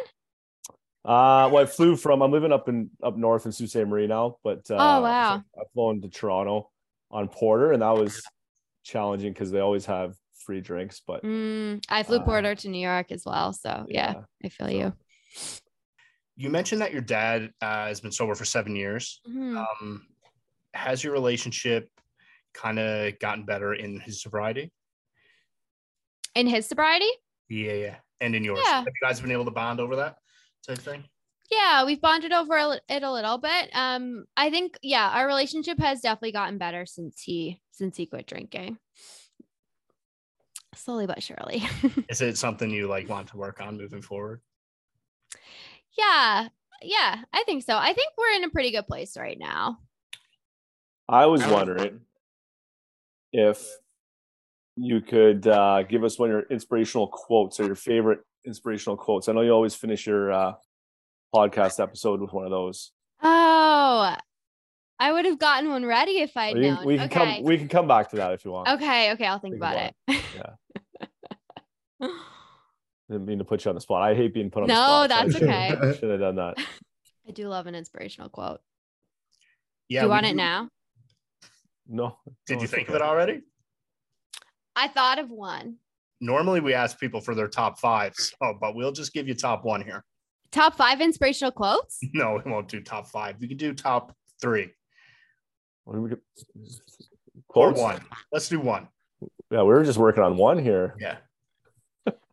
uh, 1.04 1.46
well, 1.52 1.58
I 1.62 1.66
flew 1.66 1.94
from. 1.94 2.20
I'm 2.20 2.32
living 2.32 2.50
up 2.50 2.68
in 2.68 2.90
up 3.00 3.16
north 3.16 3.46
in 3.46 3.52
Sault 3.52 3.70
Ste. 3.70 3.86
Marie 3.86 4.08
now, 4.08 4.38
but 4.42 4.68
uh, 4.68 4.74
Oh, 4.76 5.02
wow. 5.02 5.34
I've 5.56 5.70
flown 5.72 6.00
to 6.00 6.08
Toronto 6.08 6.68
on 7.12 7.28
Porter, 7.28 7.70
and 7.70 7.80
that 7.80 7.94
was 7.96 8.24
challenging 8.82 9.32
because 9.32 9.52
they 9.52 9.60
always 9.60 9.86
have 9.86 10.16
free 10.44 10.60
drinks. 10.60 11.00
But 11.06 11.22
Mm, 11.22 11.80
I 11.88 12.02
flew 12.02 12.16
Uh, 12.18 12.24
Porter 12.24 12.56
to 12.56 12.68
New 12.68 12.80
York 12.80 13.12
as 13.12 13.22
well. 13.24 13.52
So 13.52 13.86
yeah, 13.88 14.14
I 14.44 14.48
feel 14.48 14.68
you. 14.68 14.92
You 16.36 16.50
mentioned 16.50 16.80
that 16.82 16.92
your 16.92 17.00
dad 17.02 17.52
uh, 17.62 17.86
has 17.86 18.00
been 18.00 18.12
sober 18.12 18.34
for 18.34 18.44
seven 18.44 18.76
years. 18.76 19.20
Mhm. 19.26 19.56
Um, 19.56 20.06
has 20.74 21.02
your 21.02 21.12
relationship 21.14 21.90
kind 22.52 22.78
of 22.78 23.18
gotten 23.18 23.44
better 23.46 23.72
in 23.74 24.00
his 24.00 24.20
sobriety? 24.22 24.70
In 26.34 26.46
his 26.46 26.66
sobriety, 26.66 27.08
Yeah, 27.48 27.72
yeah. 27.72 27.96
And 28.20 28.34
in 28.34 28.44
yours, 28.44 28.60
Yeah. 28.64 28.76
have 28.80 28.86
you 28.86 29.06
guys 29.06 29.20
been 29.20 29.30
able 29.30 29.46
to 29.46 29.50
bond 29.50 29.80
over 29.80 29.96
that 29.96 30.16
type 30.66 30.78
thing? 30.78 31.04
yeah, 31.50 31.84
we've 31.84 32.00
bonded 32.00 32.32
over 32.32 32.80
it 32.88 33.02
a 33.02 33.10
little 33.12 33.38
bit. 33.38 33.70
Um, 33.72 34.26
I 34.36 34.50
think 34.50 34.78
yeah, 34.82 35.08
our 35.10 35.26
relationship 35.26 35.78
has 35.78 36.00
definitely 36.00 36.32
gotten 36.32 36.58
better 36.58 36.84
since 36.84 37.22
he 37.22 37.62
since 37.70 37.96
he 37.96 38.04
quit 38.06 38.26
drinking. 38.26 38.78
Slowly 40.74 41.06
but 41.06 41.22
surely. 41.22 41.62
Is 42.10 42.20
it 42.20 42.36
something 42.36 42.68
you 42.70 42.86
like 42.88 43.08
want 43.08 43.28
to 43.28 43.36
work 43.38 43.60
on 43.62 43.78
moving 43.78 44.02
forward? 44.02 44.42
Yeah, 45.98 46.48
yeah, 46.82 47.22
I 47.32 47.44
think 47.44 47.64
so. 47.64 47.76
I 47.76 47.92
think 47.92 48.12
we're 48.16 48.36
in 48.36 48.44
a 48.44 48.50
pretty 48.50 48.70
good 48.70 48.86
place 48.86 49.16
right 49.16 49.38
now. 49.38 49.78
I 51.08 51.26
was 51.26 51.46
wondering 51.46 52.00
if 53.32 53.64
you 54.76 55.00
could 55.00 55.46
uh, 55.46 55.82
give 55.84 56.04
us 56.04 56.18
one 56.18 56.30
of 56.30 56.32
your 56.32 56.42
inspirational 56.50 57.08
quotes 57.08 57.60
or 57.60 57.66
your 57.66 57.76
favorite 57.76 58.20
inspirational 58.44 58.96
quotes. 58.96 59.28
I 59.28 59.32
know 59.32 59.40
you 59.40 59.52
always 59.52 59.74
finish 59.74 60.06
your 60.06 60.32
uh, 60.32 60.52
podcast 61.34 61.80
episode 61.80 62.20
with 62.20 62.32
one 62.32 62.44
of 62.44 62.50
those. 62.50 62.92
Oh, 63.22 64.14
I 64.98 65.12
would 65.12 65.24
have 65.26 65.38
gotten 65.38 65.70
one 65.70 65.84
ready 65.84 66.18
if 66.18 66.36
I'd 66.36 66.56
known. 66.56 66.84
we 66.84 66.96
can 66.96 67.06
okay. 67.06 67.36
come. 67.36 67.44
We 67.44 67.58
can 67.58 67.68
come 67.68 67.86
back 67.86 68.10
to 68.10 68.16
that 68.16 68.32
if 68.32 68.44
you 68.44 68.50
want. 68.50 68.68
okay, 68.68 69.12
okay, 69.12 69.26
I'll 69.26 69.38
think, 69.38 69.54
Think 69.54 69.62
about, 69.62 69.92
about 70.08 70.22
it. 72.00 72.10
Didn't 73.10 73.26
mean 73.26 73.38
to 73.38 73.44
put 73.44 73.64
you 73.64 73.68
on 73.70 73.74
the 73.74 73.80
spot. 73.80 74.02
I 74.02 74.14
hate 74.14 74.34
being 74.34 74.50
put 74.50 74.62
on 74.64 74.68
No, 74.68 74.74
the 74.74 75.08
spot. 75.08 75.08
that's 75.08 75.38
so 75.38 75.46
I 75.46 75.48
okay. 75.48 75.68
shouldn't- 75.94 76.10
have 76.12 76.20
done 76.20 76.36
that. 76.36 76.56
I 77.28 77.32
do 77.32 77.48
love 77.48 77.66
an 77.66 77.74
inspirational 77.74 78.28
quote. 78.28 78.60
Yeah. 79.88 80.00
do 80.00 80.04
you 80.06 80.08
we 80.08 80.14
want 80.14 80.26
it 80.26 80.36
now? 80.36 80.68
No. 81.88 82.18
Did 82.46 82.54
no, 82.54 82.60
you 82.60 82.64
it's 82.64 82.72
think 82.72 82.88
of 82.88 82.94
it 82.94 83.02
already? 83.02 83.42
I 84.76 84.88
thought 84.88 85.18
of 85.18 85.30
one. 85.30 85.76
Normally 86.20 86.60
we 86.60 86.72
ask 86.74 86.98
people 86.98 87.20
for 87.20 87.34
their 87.34 87.48
top 87.48 87.78
fives. 87.78 88.32
Oh, 88.40 88.54
but 88.60 88.74
we'll 88.74 88.92
just 88.92 89.12
give 89.12 89.26
you 89.28 89.34
top 89.34 89.64
one 89.64 89.82
here. 89.82 90.04
Top 90.52 90.76
five 90.76 91.00
inspirational 91.00 91.50
quotes. 91.52 91.98
No, 92.14 92.40
we 92.44 92.50
won't 92.50 92.68
do 92.68 92.80
top 92.80 93.08
five. 93.08 93.36
We 93.40 93.48
can 93.48 93.56
do 93.56 93.74
top 93.74 94.14
three 94.40 94.70
What 95.84 95.94
do 95.94 96.02
we 96.02 96.10
get? 96.10 96.20
or 97.48 97.72
one. 97.72 98.00
Let's 98.32 98.48
do 98.48 98.60
one. 98.60 98.88
Yeah, 99.50 99.62
we 99.62 99.68
were 99.74 99.84
just 99.84 99.98
working 99.98 100.22
on 100.22 100.36
one 100.36 100.58
here. 100.58 100.94
Yeah. 101.00 101.16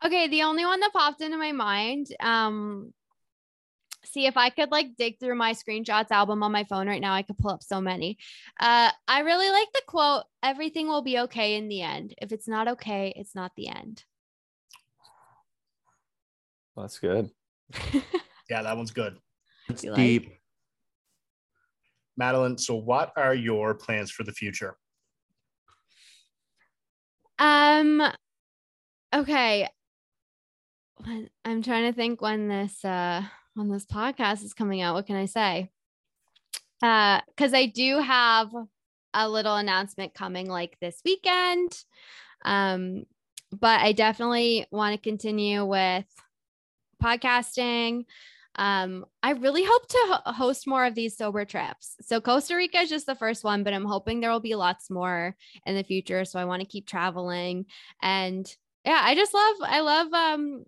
Okay, 0.06 0.28
the 0.28 0.44
only 0.44 0.66
one 0.66 0.80
that 0.82 0.92
popped 0.94 1.22
into 1.22 1.38
my 1.38 1.52
mind. 1.54 2.08
Um, 2.20 2.94
see 4.06 4.26
if 4.26 4.36
I 4.36 4.50
could 4.50 4.70
like 4.70 4.96
dig 4.98 5.20
through 5.20 5.36
my 5.36 5.54
screenshots 5.54 6.12
album 6.12 6.44
on 6.44 6.52
my 6.52 6.66
phone 6.66 6.88
right 6.88 7.00
now. 7.02 7.14
I 7.14 7.22
could 7.22 7.38
pull 7.38 7.52
up 7.52 7.64
so 7.64 7.80
many. 7.80 8.18
Uh, 8.60 8.92
I 9.08 9.20
really 9.22 9.50
like 9.50 9.72
the 9.74 9.82
quote: 9.88 10.24
"Everything 10.44 10.88
will 10.88 11.02
be 11.04 11.20
okay 11.20 11.56
in 11.56 11.70
the 11.70 11.82
end. 11.82 12.14
If 12.22 12.32
it's 12.34 12.48
not 12.48 12.68
okay, 12.68 13.14
it's 13.16 13.34
not 13.34 13.52
the 13.56 13.70
end." 13.70 14.04
That's 16.76 17.00
good. 17.00 17.30
Yeah, 18.50 18.62
that 18.64 18.76
one's 18.76 18.92
good. 18.92 19.18
It's 19.70 19.86
You 19.86 19.92
like- 19.92 19.98
deep. 19.98 20.34
Madeline, 22.18 22.58
so 22.58 22.76
what 22.76 23.14
are 23.16 23.34
your 23.34 23.74
plans 23.74 24.12
for 24.12 24.24
the 24.24 24.34
future? 24.34 24.76
Um 27.40 28.04
okay. 29.16 29.70
When, 31.06 31.30
I'm 31.44 31.62
trying 31.62 31.92
to 31.92 31.94
think 31.94 32.22
when 32.22 32.48
this 32.48 32.84
uh 32.86 33.24
when 33.56 33.70
this 33.70 33.86
podcast 33.86 34.44
is 34.44 34.54
coming 34.54 34.82
out. 34.82 34.96
What 34.96 35.06
can 35.06 35.16
I 35.16 35.26
say? 35.26 35.70
Uh 36.82 37.22
cuz 37.38 37.54
I 37.54 37.66
do 37.66 38.00
have 38.00 38.50
a 39.14 39.30
little 39.30 39.56
announcement 39.56 40.14
coming 40.14 40.50
like 40.50 40.78
this 40.80 41.02
weekend. 41.06 41.84
Um 42.46 43.06
but 43.52 43.82
I 43.82 43.92
definitely 43.92 44.66
want 44.72 44.94
to 44.96 45.10
continue 45.10 45.66
with 45.66 46.06
podcasting. 47.02 48.06
Um, 48.56 49.06
I 49.22 49.32
really 49.32 49.64
hope 49.64 49.88
to 49.88 49.98
ho- 50.08 50.34
host 50.34 50.68
more 50.68 50.86
of 50.86 50.96
these 50.96 51.18
sober 51.18 51.46
trips. 51.46 51.96
So 52.02 52.22
Costa 52.22 52.56
Rica 52.56 52.80
is 52.80 52.90
just 52.90 53.06
the 53.06 53.16
first 53.16 53.44
one, 53.44 53.64
but 53.64 53.74
I'm 53.74 53.86
hoping 53.86 54.20
there 54.20 54.32
will 54.32 54.40
be 54.40 54.56
lots 54.56 54.90
more 54.90 55.36
in 55.66 55.76
the 55.76 55.84
future. 55.84 56.24
So 56.26 56.40
I 56.40 56.46
want 56.46 56.62
to 56.62 56.68
keep 56.68 56.88
traveling. 56.88 57.66
And 58.02 58.48
yeah, 58.86 59.02
I 59.04 59.16
just 59.16 59.34
love, 59.34 59.56
I 59.62 59.80
love, 59.82 60.14
um, 60.14 60.66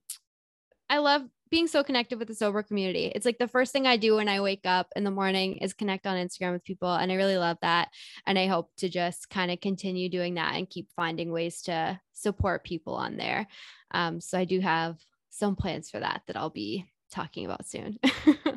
I 0.96 1.00
love 1.00 1.24
being 1.52 1.68
so 1.68 1.84
connected 1.84 2.18
with 2.18 2.30
the 2.30 2.36
sober 2.36 2.64
community. 2.64 3.12
It's 3.14 3.26
like 3.26 3.38
the 3.38 3.50
first 3.50 3.74
thing 3.74 3.86
I 3.86 3.98
do 3.98 4.16
when 4.16 4.30
I 4.30 4.40
wake 4.40 4.66
up 4.66 4.88
in 4.96 5.04
the 5.04 5.12
morning 5.12 5.58
is 5.58 5.74
connect 5.74 6.08
on 6.08 6.16
Instagram 6.16 6.54
with 6.54 6.64
people. 6.64 6.94
And 6.94 7.12
I 7.12 7.16
really 7.16 7.38
love 7.38 7.58
that. 7.62 7.90
And 8.26 8.40
I 8.40 8.48
hope 8.48 8.72
to 8.78 8.88
just 8.88 9.30
kind 9.30 9.52
of 9.52 9.60
continue 9.60 10.08
doing 10.08 10.36
that 10.36 10.56
and 10.56 10.70
keep 10.70 10.90
finding 10.96 11.34
ways 11.34 11.64
to 11.64 12.00
support 12.14 12.64
people 12.64 12.96
on 12.96 13.18
there. 13.18 13.46
Um, 13.92 14.22
so 14.22 14.38
I 14.38 14.46
do 14.46 14.62
have 14.62 14.98
some 15.32 15.58
plans 15.58 15.90
for 15.90 16.00
that 16.00 16.22
that 16.28 16.38
I'll 16.38 16.50
be 16.50 16.86
talking 17.12 17.46
about 17.46 17.68
soon. 17.68 18.00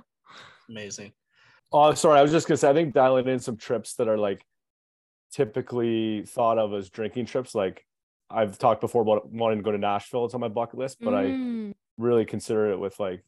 Amazing. 0.68 1.14
Oh, 1.72 1.92
sorry. 1.94 2.20
I 2.20 2.22
was 2.22 2.31
just 2.31 2.46
gonna 2.46 2.57
say. 2.57 2.70
I 2.70 2.72
think 2.72 2.94
dialing 2.94 3.27
in 3.27 3.40
some 3.40 3.57
trips 3.57 3.94
that 3.94 4.07
are 4.07 4.16
like 4.16 4.44
typically 5.33 6.22
thought 6.24 6.59
of 6.59 6.72
as 6.72 6.88
drinking 6.88 7.27
trips. 7.27 7.57
Like 7.57 7.85
I've 8.31 8.59
talked 8.59 8.81
before 8.81 9.03
about 9.03 9.29
wanting 9.29 9.59
to 9.59 9.64
go 9.64 9.72
to 9.72 9.79
Nashville. 9.79 10.24
It's 10.24 10.35
on 10.35 10.40
my 10.40 10.48
bucket 10.48 10.79
list, 10.79 10.98
but 11.01 11.14
I 11.14 11.24
Mm, 11.24 11.74
really 11.98 12.24
consider 12.24 12.70
it 12.72 12.78
with 12.78 12.98
like 12.98 13.22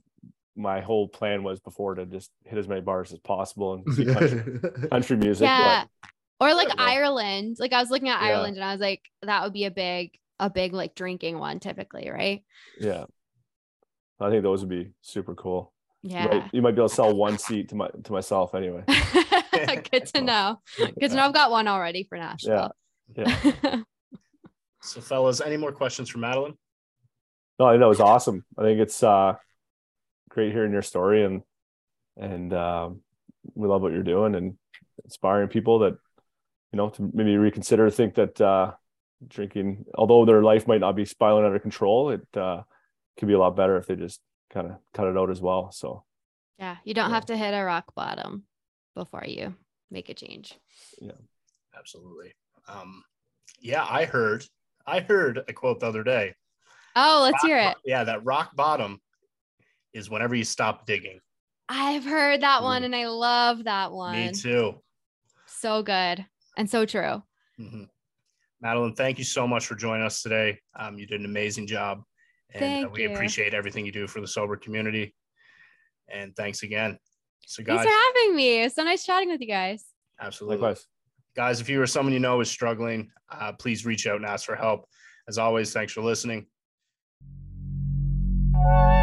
my 0.56 0.80
whole 0.80 1.08
plan 1.08 1.42
was 1.42 1.60
before 1.60 1.94
to 1.96 2.06
just 2.06 2.30
hit 2.44 2.58
as 2.58 2.66
many 2.68 2.80
bars 2.80 3.12
as 3.12 3.18
possible 3.18 3.74
and 3.74 3.94
see 3.94 4.04
country, 4.06 4.60
country 4.90 5.16
music. 5.16 5.46
yeah. 5.46 5.84
Or 6.40 6.54
like. 6.54 6.68
Ireland. 6.78 7.56
Like 7.60 7.72
I 7.74 7.80
was 7.80 7.90
looking 7.90 8.08
at 8.08 8.20
Yeah. 8.22 8.28
Ireland 8.28 8.56
and 8.56 8.64
I 8.64 8.72
was 8.72 8.80
like, 8.80 9.02
that 9.22 9.42
would 9.44 9.52
be 9.52 9.64
a 9.66 9.70
big, 9.70 10.12
a 10.38 10.48
big 10.48 10.72
like 10.72 10.94
drinking 10.94 11.38
one 11.38 11.60
typically, 11.60 12.08
right? 12.10 12.42
Yeah, 12.80 13.04
I 14.18 14.30
think 14.30 14.42
those 14.42 14.60
would 14.60 14.70
be 14.70 14.90
super 15.02 15.34
cool. 15.34 15.72
You 16.02 16.14
Yeah. 16.14 16.26
might, 16.26 16.50
you 16.54 16.62
might 16.62 16.70
be 16.74 16.80
able 16.80 16.88
to 16.88 16.94
sell 16.94 17.14
one 17.14 17.36
seat 17.38 17.68
to 17.70 17.74
my 17.74 17.88
to 18.04 18.12
myself 18.12 18.54
anyway. 18.54 18.84
Good 19.90 20.06
to 20.14 20.20
know. 20.22 20.60
Good 20.78 21.10
to 21.10 21.14
know 21.16 21.24
I've 21.26 21.34
got 21.34 21.50
one 21.50 21.68
already 21.68 22.04
for 22.08 22.16
Nashville. 22.16 22.70
Yeah. 23.14 23.80
So, 24.82 25.00
fellas, 25.02 25.40
any 25.42 25.58
more 25.58 25.72
questions 25.72 26.08
for 26.08 26.18
Madeline? 26.18 26.54
No, 27.60 27.66
I 27.66 27.76
know 27.76 27.86
it 27.86 27.88
was 27.90 28.00
awesome. 28.00 28.44
I 28.58 28.62
think 28.62 28.80
it's 28.80 29.02
uh 29.02 29.34
great 30.30 30.52
hearing 30.52 30.72
your 30.72 30.82
story 30.82 31.24
and 31.24 31.42
and 32.16 32.52
um, 32.54 33.00
we 33.54 33.68
love 33.68 33.82
what 33.82 33.92
you're 33.92 34.02
doing 34.02 34.34
and 34.34 34.56
inspiring 35.04 35.48
people 35.48 35.80
that 35.80 35.92
you 36.72 36.76
know 36.76 36.88
to 36.90 37.10
maybe 37.12 37.36
reconsider 37.36 37.90
think 37.90 38.14
that 38.14 38.40
uh 38.40 38.72
drinking 39.28 39.84
although 39.94 40.24
their 40.24 40.42
life 40.42 40.66
might 40.66 40.80
not 40.80 40.96
be 40.96 41.04
spiraling 41.04 41.44
out 41.44 41.54
of 41.54 41.60
control 41.62 42.10
it 42.10 42.26
uh 42.36 42.62
could 43.18 43.28
be 43.28 43.34
a 43.34 43.38
lot 43.38 43.56
better 43.56 43.76
if 43.76 43.86
they 43.86 43.94
just 43.96 44.20
kind 44.50 44.66
of 44.66 44.76
cut 44.94 45.06
it 45.06 45.16
out 45.18 45.30
as 45.30 45.40
well 45.42 45.70
so 45.70 46.04
yeah. 46.58 46.76
You 46.84 46.94
don't 46.94 47.08
Yeah. 47.08 47.14
have 47.14 47.26
to 47.26 47.36
hit 47.36 47.52
a 47.52 47.64
rock 47.64 47.94
bottom 47.94 48.44
before 48.94 49.24
you 49.26 49.54
make 49.90 50.08
a 50.10 50.14
change. 50.14 50.54
Yeah, 51.00 51.12
absolutely. 51.78 52.34
Um, 52.68 53.02
yeah, 53.58 53.84
I 53.88 54.04
heard, 54.04 54.44
I 54.86 55.00
heard 55.00 55.40
a 55.48 55.52
quote 55.54 55.80
the 55.80 55.86
other 55.86 56.04
day. 56.04 56.34
Oh, 57.02 57.22
let's 57.22 57.42
hear 57.42 57.56
it. 57.56 57.76
Yeah, 57.84 58.04
that 58.04 58.24
rock 58.24 58.54
bottom 58.54 59.00
is 59.94 60.10
whenever 60.10 60.34
you 60.34 60.44
stop 60.44 60.86
digging. 60.86 61.20
I've 61.68 62.04
heard 62.04 62.42
that 62.42 62.62
one 62.62 62.82
Mm. 62.82 62.86
and 62.86 62.96
I 62.96 63.06
love 63.06 63.64
that 63.64 63.92
one. 63.92 64.12
Me 64.12 64.32
too. 64.32 64.82
So 65.46 65.82
good 65.82 66.26
and 66.56 66.68
so 66.68 66.84
true. 66.84 67.22
Mhm. 67.58 67.88
Madeline, 68.60 68.94
thank 68.94 69.18
you 69.18 69.24
so 69.24 69.46
much 69.48 69.66
for 69.66 69.74
joining 69.74 70.04
us 70.04 70.22
today. 70.22 70.60
Um, 70.74 70.98
you 70.98 71.06
did 71.06 71.20
an 71.20 71.26
amazing 71.26 71.66
job, 71.66 72.02
and 72.52 72.62
uh, 72.62 72.66
Thank 72.66 72.92
we 72.92 73.02
you. 73.04 73.12
appreciate 73.12 73.54
everything 73.54 73.86
you 73.86 73.92
do 73.92 74.06
for 74.06 74.20
the 74.20 74.26
sober 74.26 74.56
community. 74.56 75.14
And 76.08 76.34
thanks 76.36 76.62
again. 76.62 76.98
So, 77.46 77.62
Thanks 77.64 77.84
for 77.84 77.88
having 77.90 78.36
me. 78.36 78.62
It's 78.62 78.74
so 78.74 78.84
nice 78.84 79.04
chatting 79.06 79.28
with 79.30 79.40
you 79.40 79.46
guys. 79.46 79.84
absolutely, 80.20 80.56
Likewise. 80.58 80.86
guys, 81.34 81.60
if 81.60 81.68
you 81.70 81.80
or 81.80 81.86
someone 81.86 82.12
you 82.12 82.20
know 82.20 82.40
is 82.40 82.50
struggling, 82.50 83.10
uh, 83.30 83.52
please 83.54 83.86
reach 83.86 84.06
out 84.06 84.16
and 84.16 84.26
ask 84.26 84.44
for 84.44 84.56
help. 84.56 84.86
As 85.28 85.38
always, 85.38 85.72
thanks 85.72 85.92
for 85.92 86.02
listening. 86.02 86.46
Thank 88.62 88.94
you. 88.94 88.99